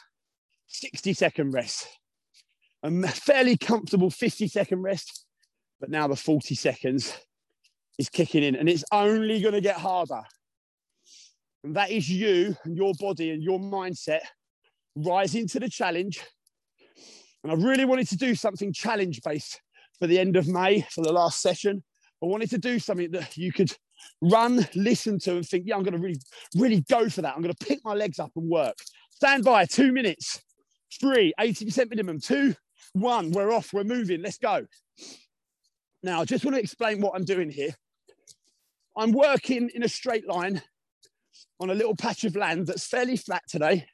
[0.66, 1.86] 60 second rest,
[2.82, 5.26] a fairly comfortable 50 second rest,
[5.78, 7.16] but now the 40 seconds
[7.98, 10.22] is kicking in and it's only going to get harder.
[11.62, 14.20] And that is you and your body and your mindset
[14.96, 16.20] rising to the challenge.
[17.42, 19.60] And I really wanted to do something challenge based
[19.98, 21.82] for the end of May for the last session.
[22.22, 23.74] I wanted to do something that you could
[24.20, 26.20] run, listen to, and think, yeah, I'm going to really,
[26.56, 27.34] really go for that.
[27.34, 28.76] I'm going to pick my legs up and work.
[29.10, 30.42] Stand by, two minutes,
[31.00, 32.54] three, 80% minimum, two,
[32.92, 34.66] one, we're off, we're moving, let's go.
[36.02, 37.74] Now, I just want to explain what I'm doing here.
[38.96, 40.62] I'm working in a straight line
[41.60, 43.86] on a little patch of land that's fairly flat today.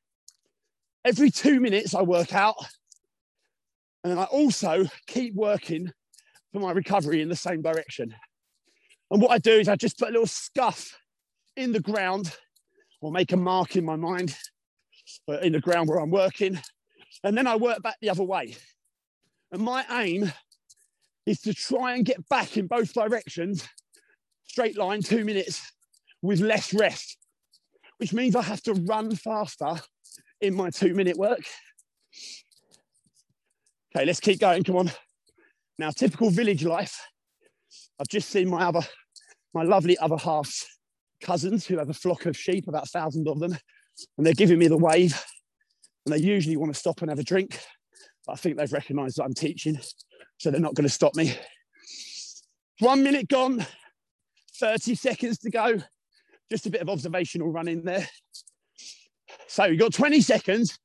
[1.05, 2.57] Every two minutes, I work out.
[4.07, 5.91] And I also keep working
[6.53, 8.15] for my recovery in the same direction.
[9.11, 10.97] And what I do is I just put a little scuff
[11.57, 12.33] in the ground
[13.01, 14.37] or make a mark in my mind
[15.29, 16.57] uh, in the ground where I'm working.
[17.25, 18.55] And then I work back the other way.
[19.51, 20.33] And my aim
[21.27, 23.69] is to try and get back in both directions,
[24.45, 25.73] straight line, two minutes
[26.23, 27.19] with less rest,
[27.99, 29.81] which means I have to run faster
[30.41, 31.43] in my two minute work.
[33.97, 34.63] Okay, let's keep going.
[34.63, 34.93] Come on.
[35.79, 37.01] Now, typical village life.
[37.99, 38.83] I've just seen my other,
[39.55, 40.67] my lovely other half's
[41.23, 43.57] cousins who have a flock of sheep, about a thousand of them,
[44.19, 45.19] and they're giving me the wave.
[46.05, 47.59] And they usually want to stop and have a drink,
[48.27, 49.79] but I think they've recognised that I'm teaching,
[50.37, 51.35] so they're not going to stop me.
[52.81, 53.65] One minute gone,
[54.61, 55.79] 30 seconds to go.
[56.51, 58.07] Just a bit of observational running there.
[59.49, 60.79] So you've got 20 seconds,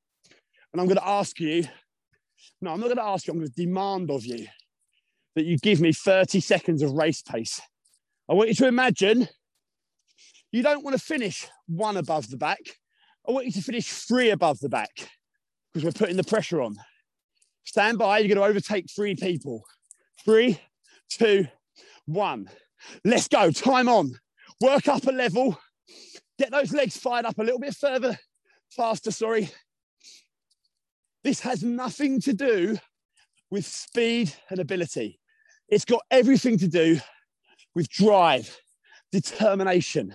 [0.72, 1.64] and I'm going to ask you.
[2.62, 3.32] No, I'm not going to ask you.
[3.32, 4.46] I'm going to demand of you
[5.34, 7.60] that you give me 30 seconds of race pace.
[8.30, 9.28] I want you to imagine
[10.52, 12.60] you don't want to finish one above the back.
[13.28, 14.90] I want you to finish three above the back
[15.72, 16.76] because we're putting the pressure on.
[17.64, 19.64] Stand by, you're going to overtake three people.
[20.24, 20.60] Three,
[21.10, 21.48] two,
[22.06, 22.48] one.
[23.04, 23.50] Let's go.
[23.50, 24.12] Time on.
[24.60, 25.58] Work up a level.
[26.38, 28.16] Get those legs fired up a little bit further,
[28.70, 29.50] faster, sorry.
[31.24, 32.78] This has nothing to do
[33.50, 35.20] with speed and ability.
[35.68, 36.98] It's got everything to do
[37.74, 38.56] with drive,
[39.12, 40.14] determination,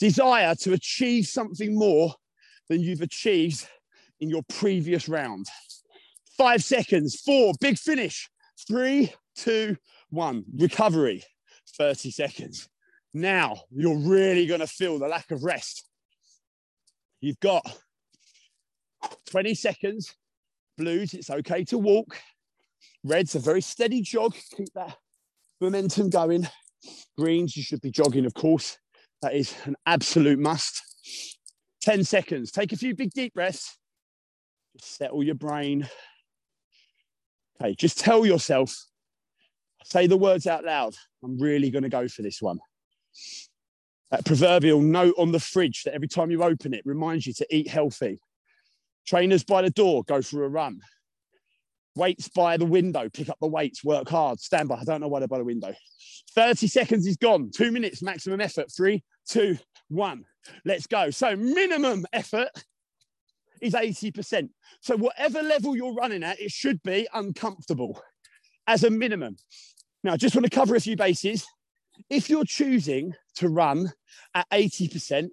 [0.00, 2.14] desire to achieve something more
[2.68, 3.66] than you've achieved
[4.20, 5.46] in your previous round.
[6.36, 8.28] Five seconds, four, big finish.
[8.66, 9.76] Three, two,
[10.10, 11.22] one, recovery.
[11.76, 12.68] 30 seconds.
[13.14, 15.88] Now you're really going to feel the lack of rest.
[17.20, 17.64] You've got
[19.30, 20.14] 20 seconds.
[20.78, 22.16] Blues, it's okay to walk.
[23.04, 24.34] Reds, a very steady jog.
[24.56, 24.96] Keep that
[25.60, 26.48] momentum going.
[27.18, 28.78] Greens, you should be jogging, of course.
[29.22, 30.82] That is an absolute must.
[31.82, 32.50] 10 seconds.
[32.50, 33.76] Take a few big deep breaths.
[34.76, 35.88] Just settle your brain.
[37.60, 38.74] Okay, just tell yourself,
[39.84, 40.94] say the words out loud.
[41.22, 42.58] I'm really going to go for this one.
[44.10, 47.46] That proverbial note on the fridge that every time you open it reminds you to
[47.54, 48.20] eat healthy.
[49.06, 50.80] Trainers by the door, go for a run.
[51.94, 54.76] Weights by the window, pick up the weights, work hard, stand by.
[54.76, 55.74] I don't know why they're by the window.
[56.34, 57.50] 30 seconds is gone.
[57.54, 58.72] Two minutes, maximum effort.
[58.74, 60.24] Three, two, one.
[60.64, 61.10] Let's go.
[61.10, 62.48] So, minimum effort
[63.60, 64.48] is 80%.
[64.80, 68.00] So, whatever level you're running at, it should be uncomfortable
[68.66, 69.36] as a minimum.
[70.02, 71.46] Now, I just want to cover a few bases.
[72.08, 73.92] If you're choosing to run
[74.34, 75.28] at 80%,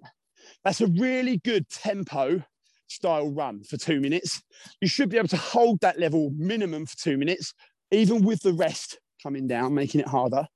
[0.64, 2.42] that's a really good tempo
[2.90, 4.42] style run for two minutes.
[4.80, 7.54] You should be able to hold that level minimum for two minutes,
[7.90, 10.46] even with the rest coming down, making it harder.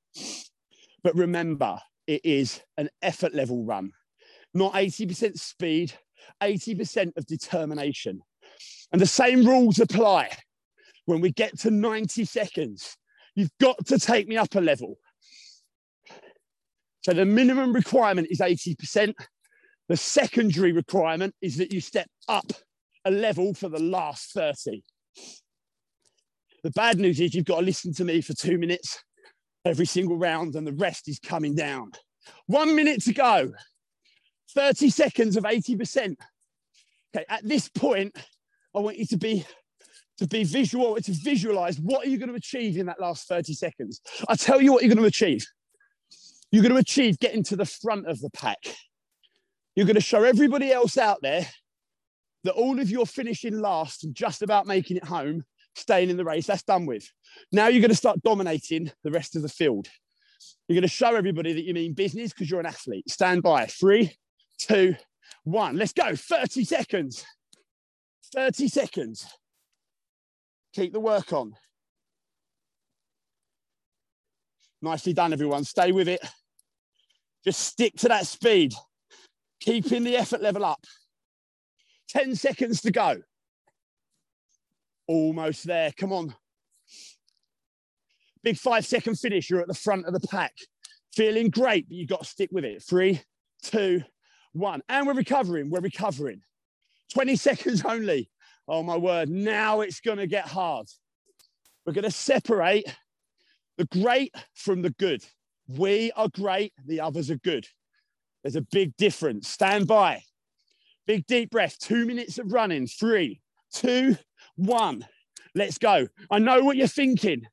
[1.03, 3.93] But remember, it is an effort level run,
[4.53, 5.93] not 80% speed,
[6.43, 8.21] 80% of determination.
[8.93, 10.31] And the same rules apply
[11.07, 12.97] when we get to 90 seconds.
[13.35, 14.99] You've got to take me up a level.
[17.03, 19.15] So the minimum requirement is 80%.
[19.89, 22.53] The secondary requirement is that you step up
[23.05, 24.83] a level for the last 30.
[26.63, 28.99] The bad news is you've got to listen to me for two minutes
[29.67, 31.93] every single round and the rest is coming down.
[32.47, 33.53] One minute to go,
[34.55, 36.17] 30 seconds of 80%.
[37.15, 38.17] Okay, at this point,
[38.75, 39.45] I want you to be
[40.19, 43.53] to be visual, to visualize what are you going to achieve in that last 30
[43.53, 44.01] seconds.
[44.29, 45.45] I tell you what you're going to achieve.
[46.53, 48.59] You're going to achieve getting to the front of the pack.
[49.75, 51.47] You're going to show everybody else out there
[52.45, 55.45] that all of your finishing last and just about making it home,
[55.75, 57.11] staying in the race, that's done with.
[57.51, 59.89] Now you're going to start dominating the rest of the field.
[60.69, 63.09] You're going to show everybody that you mean business because you're an athlete.
[63.11, 63.67] Stand by.
[63.67, 64.17] Three,
[64.59, 64.95] two,
[65.45, 65.77] one.
[65.77, 66.15] Let's go.
[66.15, 67.25] 30 seconds.
[68.35, 69.27] 30 seconds.
[70.75, 71.55] Keep the work on.
[74.83, 75.65] Nicely done, everyone.
[75.65, 76.21] Stay with it.
[77.45, 78.75] Just stick to that speed,
[79.65, 80.85] keeping the effort level up.
[82.09, 83.17] 10 seconds to go.
[85.07, 85.91] Almost there.
[85.97, 86.35] Come on.
[88.43, 89.49] Big five second finish.
[89.49, 90.53] You're at the front of the pack.
[91.15, 92.83] Feeling great, but you've got to stick with it.
[92.83, 93.23] Three,
[93.63, 94.03] two,
[94.53, 94.83] one.
[94.89, 95.71] And we're recovering.
[95.71, 96.43] We're recovering.
[97.15, 98.31] 20 seconds only.
[98.69, 99.31] Oh my word.
[99.31, 100.87] Now it's going to get hard.
[101.87, 102.85] We're going to separate
[103.79, 105.25] the great from the good.
[105.69, 107.67] We are great, the others are good.
[108.45, 109.49] There's a big difference.
[109.49, 110.23] Stand by.
[111.07, 111.79] Big deep breath.
[111.79, 112.87] Two minutes of running.
[112.87, 113.41] Three,
[113.73, 114.17] two,
[114.57, 115.07] one.
[115.55, 116.07] Let's go.
[116.31, 117.47] I know what you're thinking.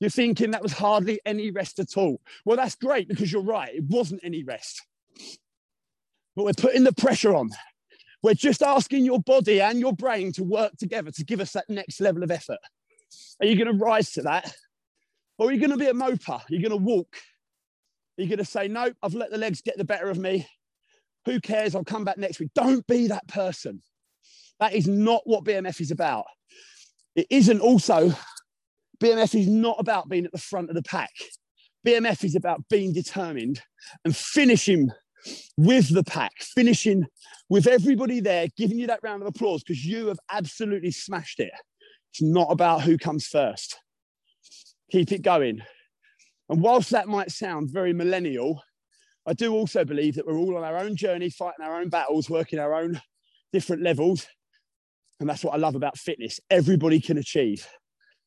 [0.00, 2.20] You're thinking that was hardly any rest at all.
[2.44, 3.74] Well, that's great because you're right.
[3.74, 4.82] It wasn't any rest.
[6.34, 7.50] But we're putting the pressure on.
[8.22, 11.68] We're just asking your body and your brain to work together to give us that
[11.68, 12.58] next level of effort.
[13.40, 14.52] Are you going to rise to that?
[15.38, 16.40] Or are you going to be a moper?
[16.40, 17.16] Are you going to walk?
[18.18, 20.46] Are you going to say, nope, I've let the legs get the better of me?
[21.26, 21.74] Who cares?
[21.74, 22.50] I'll come back next week.
[22.54, 23.80] Don't be that person.
[24.58, 26.24] That is not what BMF is about.
[27.14, 28.12] It isn't also,
[29.00, 31.12] BMF is not about being at the front of the pack.
[31.86, 33.62] BMF is about being determined
[34.04, 34.90] and finishing
[35.56, 37.06] with the pack, finishing
[37.48, 41.52] with everybody there, giving you that round of applause because you have absolutely smashed it.
[42.12, 43.78] It's not about who comes first.
[44.90, 45.62] Keep it going.
[46.48, 48.62] And whilst that might sound very millennial,
[49.26, 52.30] I do also believe that we're all on our own journey, fighting our own battles,
[52.30, 53.00] working our own
[53.52, 54.26] different levels.
[55.20, 56.40] And that's what I love about fitness.
[56.50, 57.66] Everybody can achieve.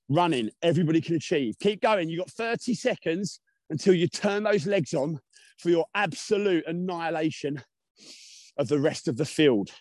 [0.09, 1.55] Running, everybody can achieve.
[1.59, 2.09] Keep going.
[2.09, 5.19] You've got 30 seconds until you turn those legs on
[5.57, 7.63] for your absolute annihilation
[8.57, 9.72] of the rest of the field.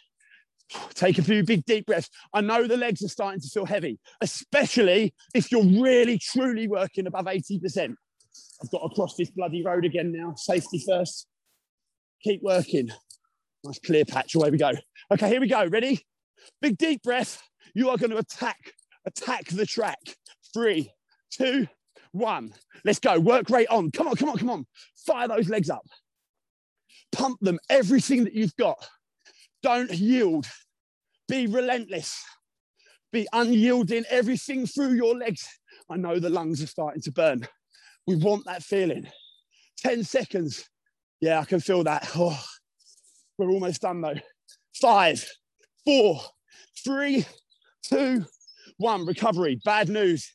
[0.94, 2.08] Take a few big deep breaths.
[2.32, 7.08] I know the legs are starting to feel heavy, especially if you're really truly working
[7.08, 7.94] above 80%.
[8.62, 10.34] I've got across this bloody road again now.
[10.36, 11.26] Safety first.
[12.22, 12.90] Keep working.
[13.64, 14.34] Nice clear patch.
[14.34, 14.72] Away we go.
[15.12, 15.66] Okay, here we go.
[15.66, 16.00] Ready?
[16.60, 17.42] Big deep breath.
[17.74, 18.58] You are going to attack,
[19.06, 19.98] attack the track.
[20.52, 20.90] Three,
[21.30, 21.68] two,
[22.12, 22.52] one.
[22.84, 23.18] Let's go.
[23.18, 23.90] Work rate on.
[23.90, 24.66] Come on, come on, come on.
[25.06, 25.86] Fire those legs up.
[27.12, 28.86] Pump them, everything that you've got.
[29.62, 30.46] Don't yield.
[31.28, 32.22] Be relentless.
[33.12, 35.46] Be unyielding, everything through your legs.
[35.88, 37.46] I know the lungs are starting to burn.
[38.10, 39.06] We want that feeling.
[39.78, 40.68] 10 seconds.
[41.20, 42.10] Yeah, I can feel that.
[42.16, 42.42] Oh,
[43.38, 44.16] we're almost done though.
[44.80, 45.24] Five,
[45.84, 46.20] four,
[46.84, 47.24] three,
[47.84, 48.26] two,
[48.78, 49.06] one.
[49.06, 49.60] Recovery.
[49.64, 50.28] Bad news.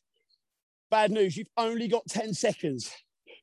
[0.90, 1.36] Bad news.
[1.36, 2.90] You've only got 10 seconds.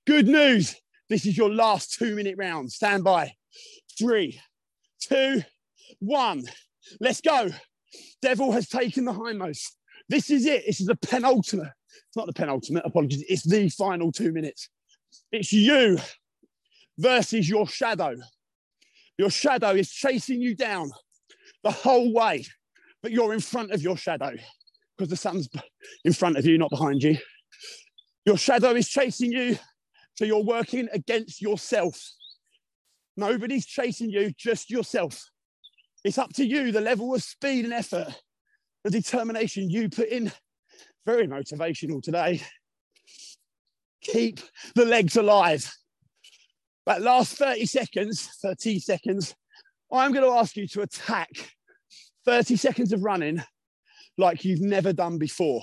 [0.08, 0.78] Good news.
[1.10, 2.72] This is your last two minute round.
[2.72, 3.34] Stand by.
[4.00, 4.42] Three,
[5.00, 5.44] two,
[6.00, 6.44] one.
[7.00, 7.52] Let's go.
[8.24, 9.74] Devil has taken the hindmost.
[10.10, 10.64] This is it.
[10.66, 11.74] This is the penultimate.
[12.08, 13.24] It's not the penultimate, apologies.
[13.28, 14.70] It's the final two minutes.
[15.32, 16.00] It's you
[16.98, 18.16] versus your shadow.
[19.18, 20.92] Your shadow is chasing you down
[21.64, 22.46] the whole way,
[23.02, 24.32] but you're in front of your shadow
[24.98, 25.50] because the sun's
[26.06, 27.18] in front of you, not behind you.
[28.26, 29.58] Your shadow is chasing you,
[30.16, 32.00] so you're working against yourself.
[33.18, 35.24] Nobody's chasing you, just yourself.
[36.04, 38.08] It's up to you, the level of speed and effort,
[38.84, 40.32] the determination you put in.
[41.06, 42.42] Very motivational today.
[44.02, 44.40] Keep
[44.76, 45.72] the legs alive.
[46.86, 49.36] That last 30 seconds, 30 seconds,
[49.92, 51.30] I'm going to ask you to attack
[52.26, 53.42] 30 seconds of running
[54.18, 55.62] like you've never done before.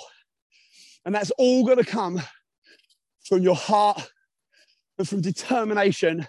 [1.04, 2.20] And that's all going to come
[3.24, 4.10] from your heart
[4.98, 6.26] and from determination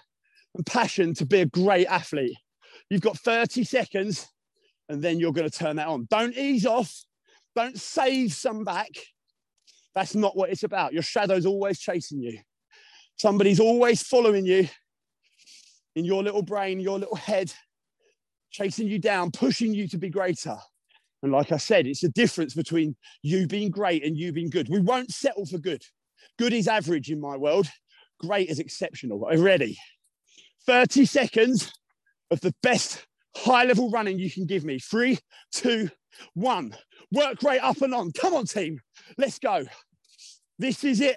[0.54, 2.36] and passion to be a great athlete.
[2.90, 4.28] You've got 30 seconds
[4.88, 6.06] and then you're going to turn that on.
[6.10, 7.04] Don't ease off.
[7.54, 8.90] Don't save some back.
[9.94, 10.92] That's not what it's about.
[10.92, 12.38] Your shadow's always chasing you.
[13.16, 14.68] Somebody's always following you
[15.94, 17.52] in your little brain, your little head,
[18.50, 20.56] chasing you down, pushing you to be greater.
[21.22, 24.68] And like I said, it's the difference between you being great and you being good.
[24.68, 25.82] We won't settle for good.
[26.38, 27.68] Good is average in my world.
[28.18, 29.24] Great is exceptional.
[29.24, 29.78] Are you ready?
[30.66, 31.72] 30 seconds
[32.30, 34.78] of the best high level running you can give me.
[34.78, 35.18] Three,
[35.52, 35.90] two,
[36.34, 36.74] one.
[37.12, 38.10] Work rate up and on.
[38.12, 38.80] Come on, team.
[39.18, 39.64] Let's go.
[40.58, 41.16] This is it.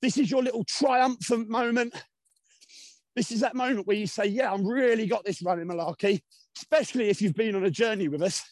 [0.00, 1.94] This is your little triumphant moment.
[3.14, 6.22] This is that moment where you say, Yeah, I'm really got this running malarkey,
[6.56, 8.42] especially if you've been on a journey with us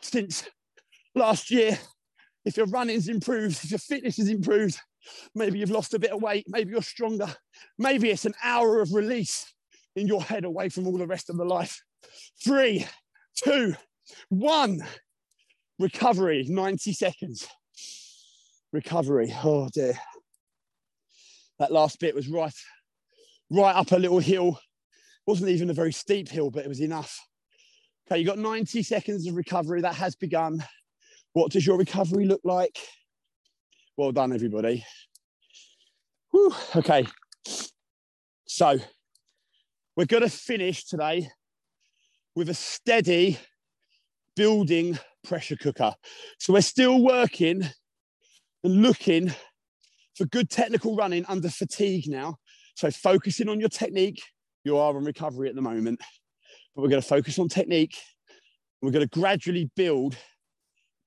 [0.00, 0.48] since
[1.14, 1.78] last year.
[2.44, 4.78] If your running's improved, if your fitness has improved,
[5.34, 7.28] maybe you've lost a bit of weight, maybe you're stronger,
[7.78, 9.52] maybe it's an hour of release
[9.94, 11.80] in your head away from all the rest of the life.
[12.44, 12.86] Three,
[13.36, 13.74] two,
[14.28, 14.80] one.
[15.82, 17.48] Recovery, 90 seconds.
[18.72, 19.34] Recovery.
[19.42, 19.94] Oh dear.
[21.58, 22.54] That last bit was right,
[23.50, 24.60] right up a little hill.
[25.26, 27.18] Wasn't even a very steep hill, but it was enough.
[28.06, 29.80] Okay, you got 90 seconds of recovery.
[29.80, 30.64] That has begun.
[31.32, 32.78] What does your recovery look like?
[33.96, 34.84] Well done, everybody.
[36.30, 36.54] Whew.
[36.76, 37.08] Okay.
[38.46, 38.78] So
[39.96, 41.28] we're going to finish today
[42.36, 43.40] with a steady
[44.36, 45.94] building pressure cooker.
[46.38, 47.62] So we're still working
[48.64, 49.32] and looking
[50.16, 52.36] for good technical running under fatigue now.
[52.76, 54.22] So focusing on your technique,
[54.64, 56.00] you are on recovery at the moment,
[56.74, 57.98] but we're going to focus on technique.
[58.80, 60.16] We're going to gradually build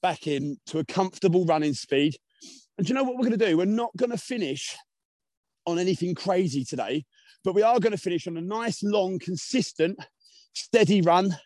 [0.01, 2.15] back in to a comfortable running speed.
[2.77, 3.57] And you know what we're going to do?
[3.57, 4.75] We're not going to finish
[5.65, 7.05] on anything crazy today
[7.45, 9.97] but we are going to finish on a nice, long, consistent,
[10.53, 11.37] steady run.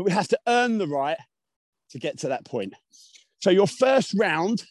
[0.00, 1.18] But we have to earn the right
[1.90, 2.72] to get to that point.
[3.40, 4.64] So your first round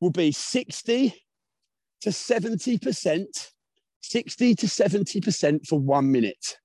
[0.00, 1.14] will be 60
[2.00, 3.26] to 70%,
[4.00, 6.56] 60 to 70% for one minute.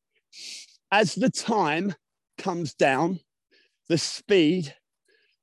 [0.91, 1.93] As the time
[2.39, 3.19] comes down,
[3.87, 4.73] the speed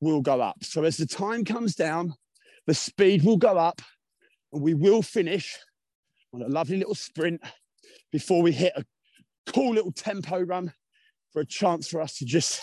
[0.00, 0.64] will go up.
[0.64, 2.12] So as the time comes down,
[2.66, 3.80] the speed will go up
[4.52, 5.56] and we will finish
[6.34, 7.40] on a lovely little sprint
[8.11, 8.84] before we hit a
[9.46, 10.72] cool little tempo run
[11.32, 12.60] for a chance for us to just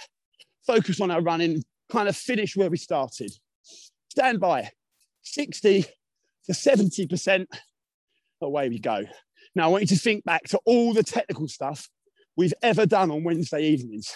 [0.66, 3.32] focus on our running, kind of finish where we started.
[4.10, 4.72] Stand by
[5.22, 5.86] 60
[6.46, 7.46] to 70%.
[8.42, 9.04] Away we go.
[9.56, 11.90] Now, I want you to think back to all the technical stuff
[12.36, 14.14] we've ever done on Wednesday evenings.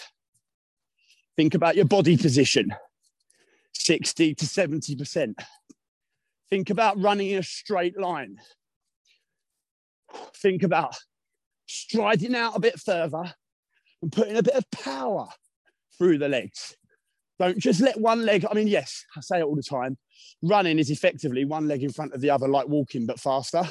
[1.36, 2.74] Think about your body position
[3.72, 5.34] 60 to 70%.
[6.50, 8.36] Think about running in a straight line.
[10.36, 10.94] Think about
[11.66, 13.32] striding out a bit further
[14.02, 15.28] and putting a bit of power
[15.96, 16.76] through the legs.
[17.38, 19.96] Don't just let one leg, I mean, yes, I say it all the time.
[20.42, 23.62] Running is effectively one leg in front of the other, like walking, but faster.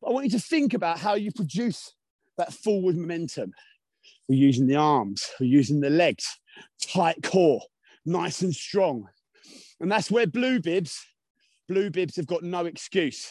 [0.00, 1.94] But I want you to think about how you produce
[2.36, 3.52] that forward momentum.
[4.28, 6.26] We're using the arms, we're using the legs,
[6.92, 7.62] tight core,
[8.04, 9.08] nice and strong.
[9.80, 10.98] And that's where blue bibs,
[11.68, 13.30] blue bibs have got no excuse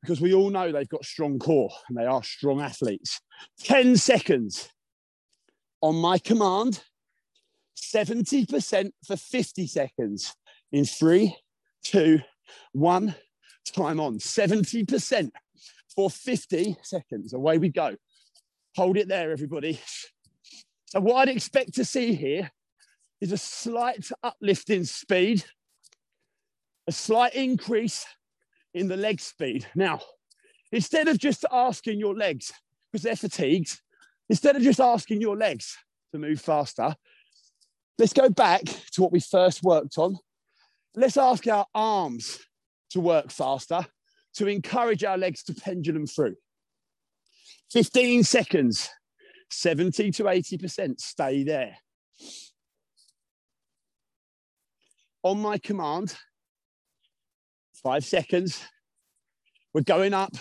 [0.00, 3.20] because we all know they've got strong core and they are strong athletes.
[3.60, 4.70] 10 seconds
[5.80, 6.82] on my command,
[7.76, 10.34] 70% for 50 seconds
[10.72, 11.36] in three,
[11.84, 12.20] two,
[12.72, 13.14] one,
[13.72, 14.18] time on.
[14.18, 15.30] 70%
[15.94, 17.32] for 50 seconds.
[17.32, 17.96] Away we go.
[18.76, 19.80] Hold it there, everybody.
[20.86, 22.50] So, what I'd expect to see here
[23.20, 25.44] is a slight uplift in speed,
[26.86, 28.06] a slight increase
[28.74, 29.66] in the leg speed.
[29.74, 30.00] Now,
[30.72, 32.52] instead of just asking your legs,
[32.90, 33.80] because they're fatigued,
[34.30, 35.76] instead of just asking your legs
[36.12, 36.94] to move faster,
[37.98, 38.62] let's go back
[38.92, 40.16] to what we first worked on.
[40.94, 42.38] Let's ask our arms
[42.90, 43.84] to work faster
[44.34, 46.36] to encourage our legs to pendulum through.
[47.72, 48.88] 15 seconds,
[49.50, 51.76] 70 to 80%, stay there.
[55.24, 56.16] On my command,
[57.82, 58.64] five seconds,
[59.74, 60.32] we're going up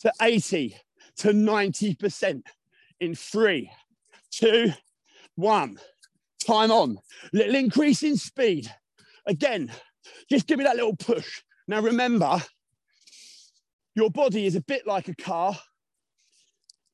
[0.00, 0.74] to 80
[1.18, 2.42] to 90%
[3.00, 3.70] in three,
[4.30, 4.72] two,
[5.34, 5.78] one.
[6.46, 6.98] Time on.
[7.32, 8.72] Little increase in speed.
[9.26, 9.70] Again,
[10.30, 11.42] just give me that little push.
[11.68, 12.42] Now remember,
[13.94, 15.56] your body is a bit like a car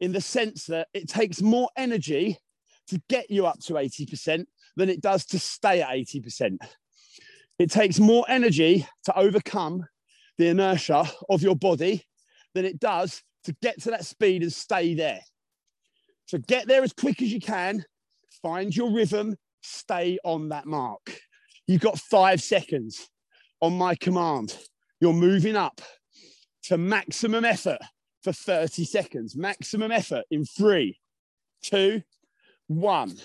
[0.01, 2.39] in the sense that it takes more energy
[2.89, 4.45] to get you up to 80%
[4.77, 6.59] than it does to stay at 80%.
[7.59, 9.87] It takes more energy to overcome
[10.37, 12.05] the inertia of your body
[12.55, 15.21] than it does to get to that speed and stay there.
[16.27, 17.85] So get there as quick as you can,
[18.43, 21.19] find your rhythm, stay on that mark.
[21.67, 23.09] You've got five seconds
[23.61, 24.57] on my command.
[25.01, 25.81] You're moving up
[26.65, 27.79] to maximum effort
[28.23, 29.37] for 30 seconds.
[29.37, 30.99] Maximum effort in three,
[31.63, 32.03] two,
[32.67, 33.17] one.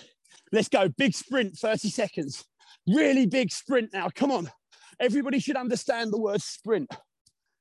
[0.51, 0.89] Let's go.
[0.89, 2.45] Big sprint, 30 seconds.
[2.87, 4.09] Really big sprint now.
[4.13, 4.51] Come on.
[4.99, 6.93] Everybody should understand the word sprint.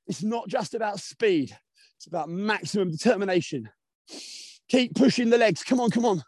[0.07, 1.55] It's not just about speed,
[1.95, 3.69] it's about maximum determination.
[4.71, 5.63] Keep pushing the legs.
[5.63, 6.23] Come on, come on.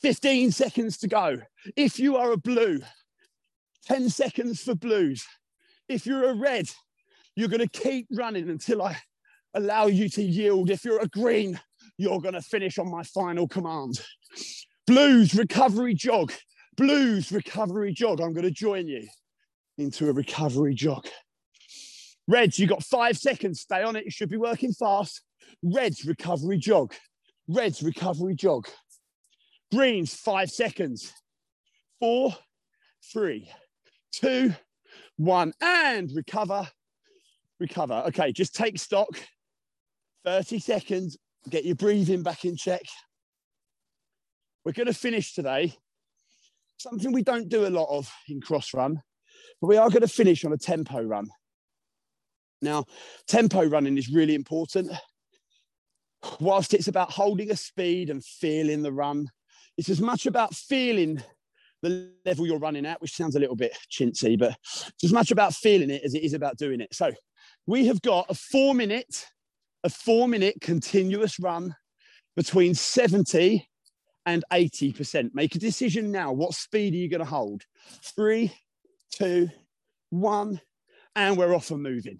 [0.00, 1.36] 15 seconds to go.
[1.76, 2.80] If you are a blue,
[3.84, 5.26] 10 seconds for blues.
[5.86, 6.70] If you're a red,
[7.36, 8.96] you're going to keep running until I
[9.52, 10.70] allow you to yield.
[10.70, 11.60] If you're a green,
[11.98, 14.00] you're going to finish on my final command.
[14.86, 16.32] Blues, recovery jog.
[16.78, 18.22] Blues, recovery jog.
[18.22, 19.06] I'm going to join you
[19.76, 21.06] into a recovery jog.
[22.26, 23.60] Reds, you've got five seconds.
[23.60, 24.06] Stay on it.
[24.06, 25.20] You should be working fast.
[25.62, 26.94] Reds, recovery jog.
[27.48, 28.68] Reds, recovery jog.
[29.72, 31.12] Greens, five seconds.
[32.00, 32.34] Four,
[33.12, 33.50] three,
[34.12, 34.54] two,
[35.16, 36.68] one, and recover,
[37.58, 38.04] recover.
[38.08, 39.08] Okay, just take stock.
[40.24, 41.16] 30 seconds,
[41.48, 42.82] get your breathing back in check.
[44.64, 45.74] We're going to finish today.
[46.76, 49.00] Something we don't do a lot of in cross run,
[49.60, 51.28] but we are going to finish on a tempo run.
[52.60, 52.84] Now,
[53.26, 54.90] tempo running is really important.
[56.40, 59.30] Whilst it's about holding a speed and feeling the run,
[59.76, 61.22] it's as much about feeling
[61.82, 64.56] the level you're running at, which sounds a little bit chintzy, but
[64.88, 66.92] it's as much about feeling it as it is about doing it.
[66.92, 67.12] So
[67.66, 69.26] we have got a four minute,
[69.84, 71.76] a four minute continuous run
[72.36, 73.68] between 70
[74.26, 75.30] and 80%.
[75.34, 76.32] Make a decision now.
[76.32, 77.62] What speed are you going to hold?
[78.04, 78.52] Three,
[79.10, 79.48] two,
[80.10, 80.60] one,
[81.14, 82.18] and we're off and moving.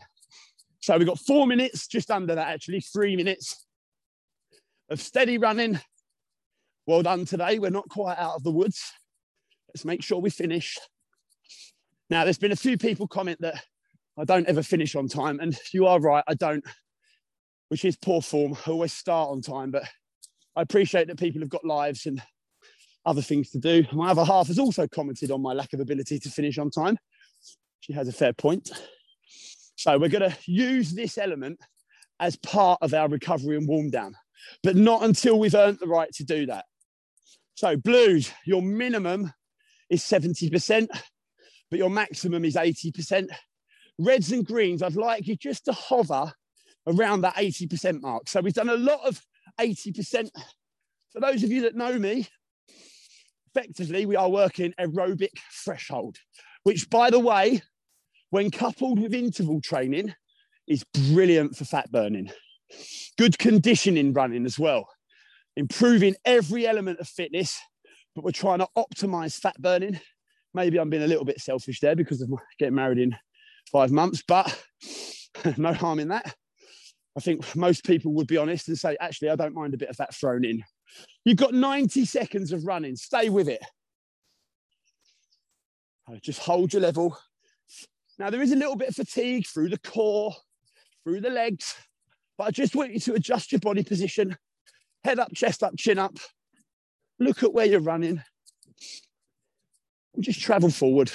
[0.81, 3.67] So we've got four minutes, just under that, actually, three minutes
[4.91, 5.81] of steady running.
[6.87, 7.59] Well done today.
[7.59, 8.93] We're not quite out of the woods.
[9.69, 10.79] Let's make sure we finish.
[12.11, 13.63] Now, there's been a few people comment that
[14.19, 16.65] I don't ever finish on time, and you are right, I don't,
[17.69, 18.57] which is poor form.
[18.67, 19.85] I always start on time, but
[20.57, 22.23] I appreciate that people have got lives and
[23.05, 23.85] other things to do.
[23.93, 26.99] My other half has also commented on my lack of ability to finish on time.
[27.81, 28.71] She has a fair point.
[29.77, 31.61] So we're going to use this element
[32.19, 34.17] as part of our recovery and warm down,
[34.63, 36.65] but not until we've earned the right to do that.
[37.55, 39.33] So blues, your minimum
[39.91, 40.89] is 70%,
[41.71, 43.29] but your maximum is 80%.
[43.99, 46.33] Reds and greens, I'd like you just to hover
[46.87, 48.29] around that 80% mark.
[48.29, 49.21] So we've done a lot of
[49.61, 50.31] 80%.
[51.13, 52.29] For those of you that know me,
[53.55, 55.33] effectively we are working aerobic
[55.65, 56.17] threshold,
[56.63, 57.63] which by the way,
[58.31, 60.15] when coupled with interval training,
[60.69, 62.31] is brilliant for fat burning.
[63.17, 64.89] Good conditioning running as well,
[65.57, 67.59] improving every element of fitness,
[68.15, 70.01] but we're trying to optimize fat burning.
[70.55, 73.17] Maybe I'm being a little bit selfish there because of getting married in
[73.71, 74.63] five months, but
[75.57, 76.35] no harm in that.
[77.17, 79.89] I think most people would be honest and say, actually, I don't mind a bit
[79.89, 80.63] of that thrown in.
[81.25, 82.97] You've got 90 seconds of running.
[82.97, 83.63] Stay with it.
[86.09, 87.19] Uh, just hold your level.
[88.19, 90.35] Now, there is a little bit of fatigue through the core,
[91.05, 91.75] through the legs,
[92.39, 94.37] but I just want you to adjust your body position,
[95.05, 96.17] head up, chest up, chin up.
[97.19, 98.23] Look at where you're running.
[100.15, 101.11] And just travel forward.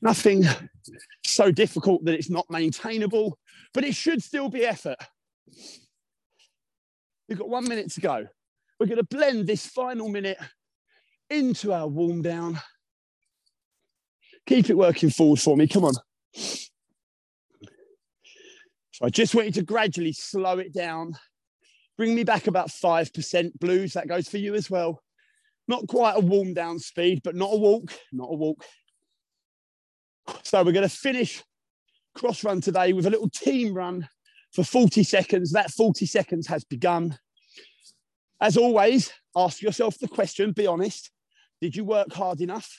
[0.00, 0.44] Nothing
[1.26, 3.36] so difficult that it's not maintainable,
[3.74, 4.96] but it should still be effort.
[7.28, 8.28] We've got one minute to go.
[8.78, 10.38] We're going to blend this final minute
[11.28, 12.60] into our warm down.
[14.46, 15.66] Keep it working forward for me.
[15.66, 15.94] Come on.
[19.00, 21.16] So I just want you to gradually slow it down.
[21.96, 23.94] Bring me back about 5% blues.
[23.94, 25.02] That goes for you as well.
[25.68, 28.64] Not quite a warm down speed, but not a walk, not a walk.
[30.42, 31.42] So we're going to finish
[32.14, 34.06] cross run today with a little team run
[34.52, 35.52] for 40 seconds.
[35.52, 37.18] That 40 seconds has begun.
[38.40, 41.10] As always, ask yourself the question be honest.
[41.60, 42.70] Did you work hard enough?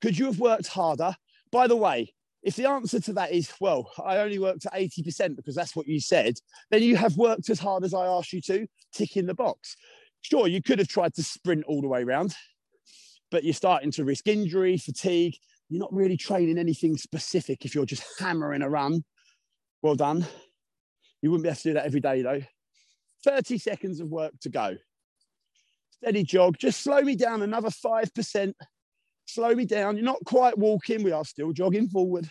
[0.00, 1.16] Could you have worked harder?
[1.50, 2.12] By the way,
[2.42, 5.86] if the answer to that is, well, I only worked at 80% because that's what
[5.86, 6.34] you said,
[6.70, 9.76] then you have worked as hard as I asked you to, tick in the box.
[10.20, 12.34] Sure, you could have tried to sprint all the way around,
[13.30, 15.36] but you're starting to risk injury, fatigue.
[15.68, 19.04] You're not really training anything specific if you're just hammering a run.
[19.82, 20.26] Well done.
[21.20, 22.42] You wouldn't be able to do that every day though.
[23.24, 24.76] 30 seconds of work to go.
[25.90, 26.56] Steady jog.
[26.58, 28.54] Just slow me down another 5%.
[29.28, 29.96] Slow me down.
[29.96, 31.02] You're not quite walking.
[31.02, 32.30] We are still jogging forward.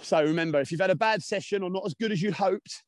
[0.00, 2.82] So remember, if you've had a bad session or not as good as you hoped,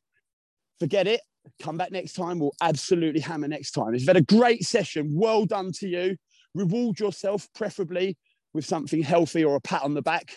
[0.81, 1.21] forget it.
[1.61, 2.39] Come back next time.
[2.39, 3.95] We'll absolutely hammer next time.
[3.95, 6.17] If you've had a great session, well done to you.
[6.55, 8.17] Reward yourself, preferably
[8.55, 10.35] with something healthy or a pat on the back.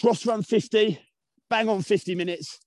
[0.00, 1.00] Cross run 50,
[1.50, 2.60] bang on 50 minutes.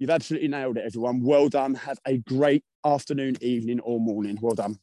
[0.00, 1.22] You've absolutely nailed it, everyone.
[1.22, 1.76] Well done.
[1.76, 4.38] Have a great afternoon, evening, or morning.
[4.42, 4.80] Well done.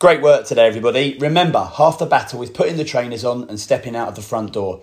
[0.00, 1.18] Great work today, everybody.
[1.18, 4.54] Remember, half the battle is putting the trainers on and stepping out of the front
[4.54, 4.80] door.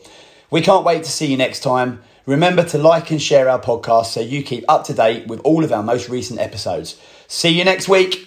[0.51, 2.03] We can't wait to see you next time.
[2.27, 5.63] Remember to like and share our podcast so you keep up to date with all
[5.63, 7.01] of our most recent episodes.
[7.27, 8.26] See you next week.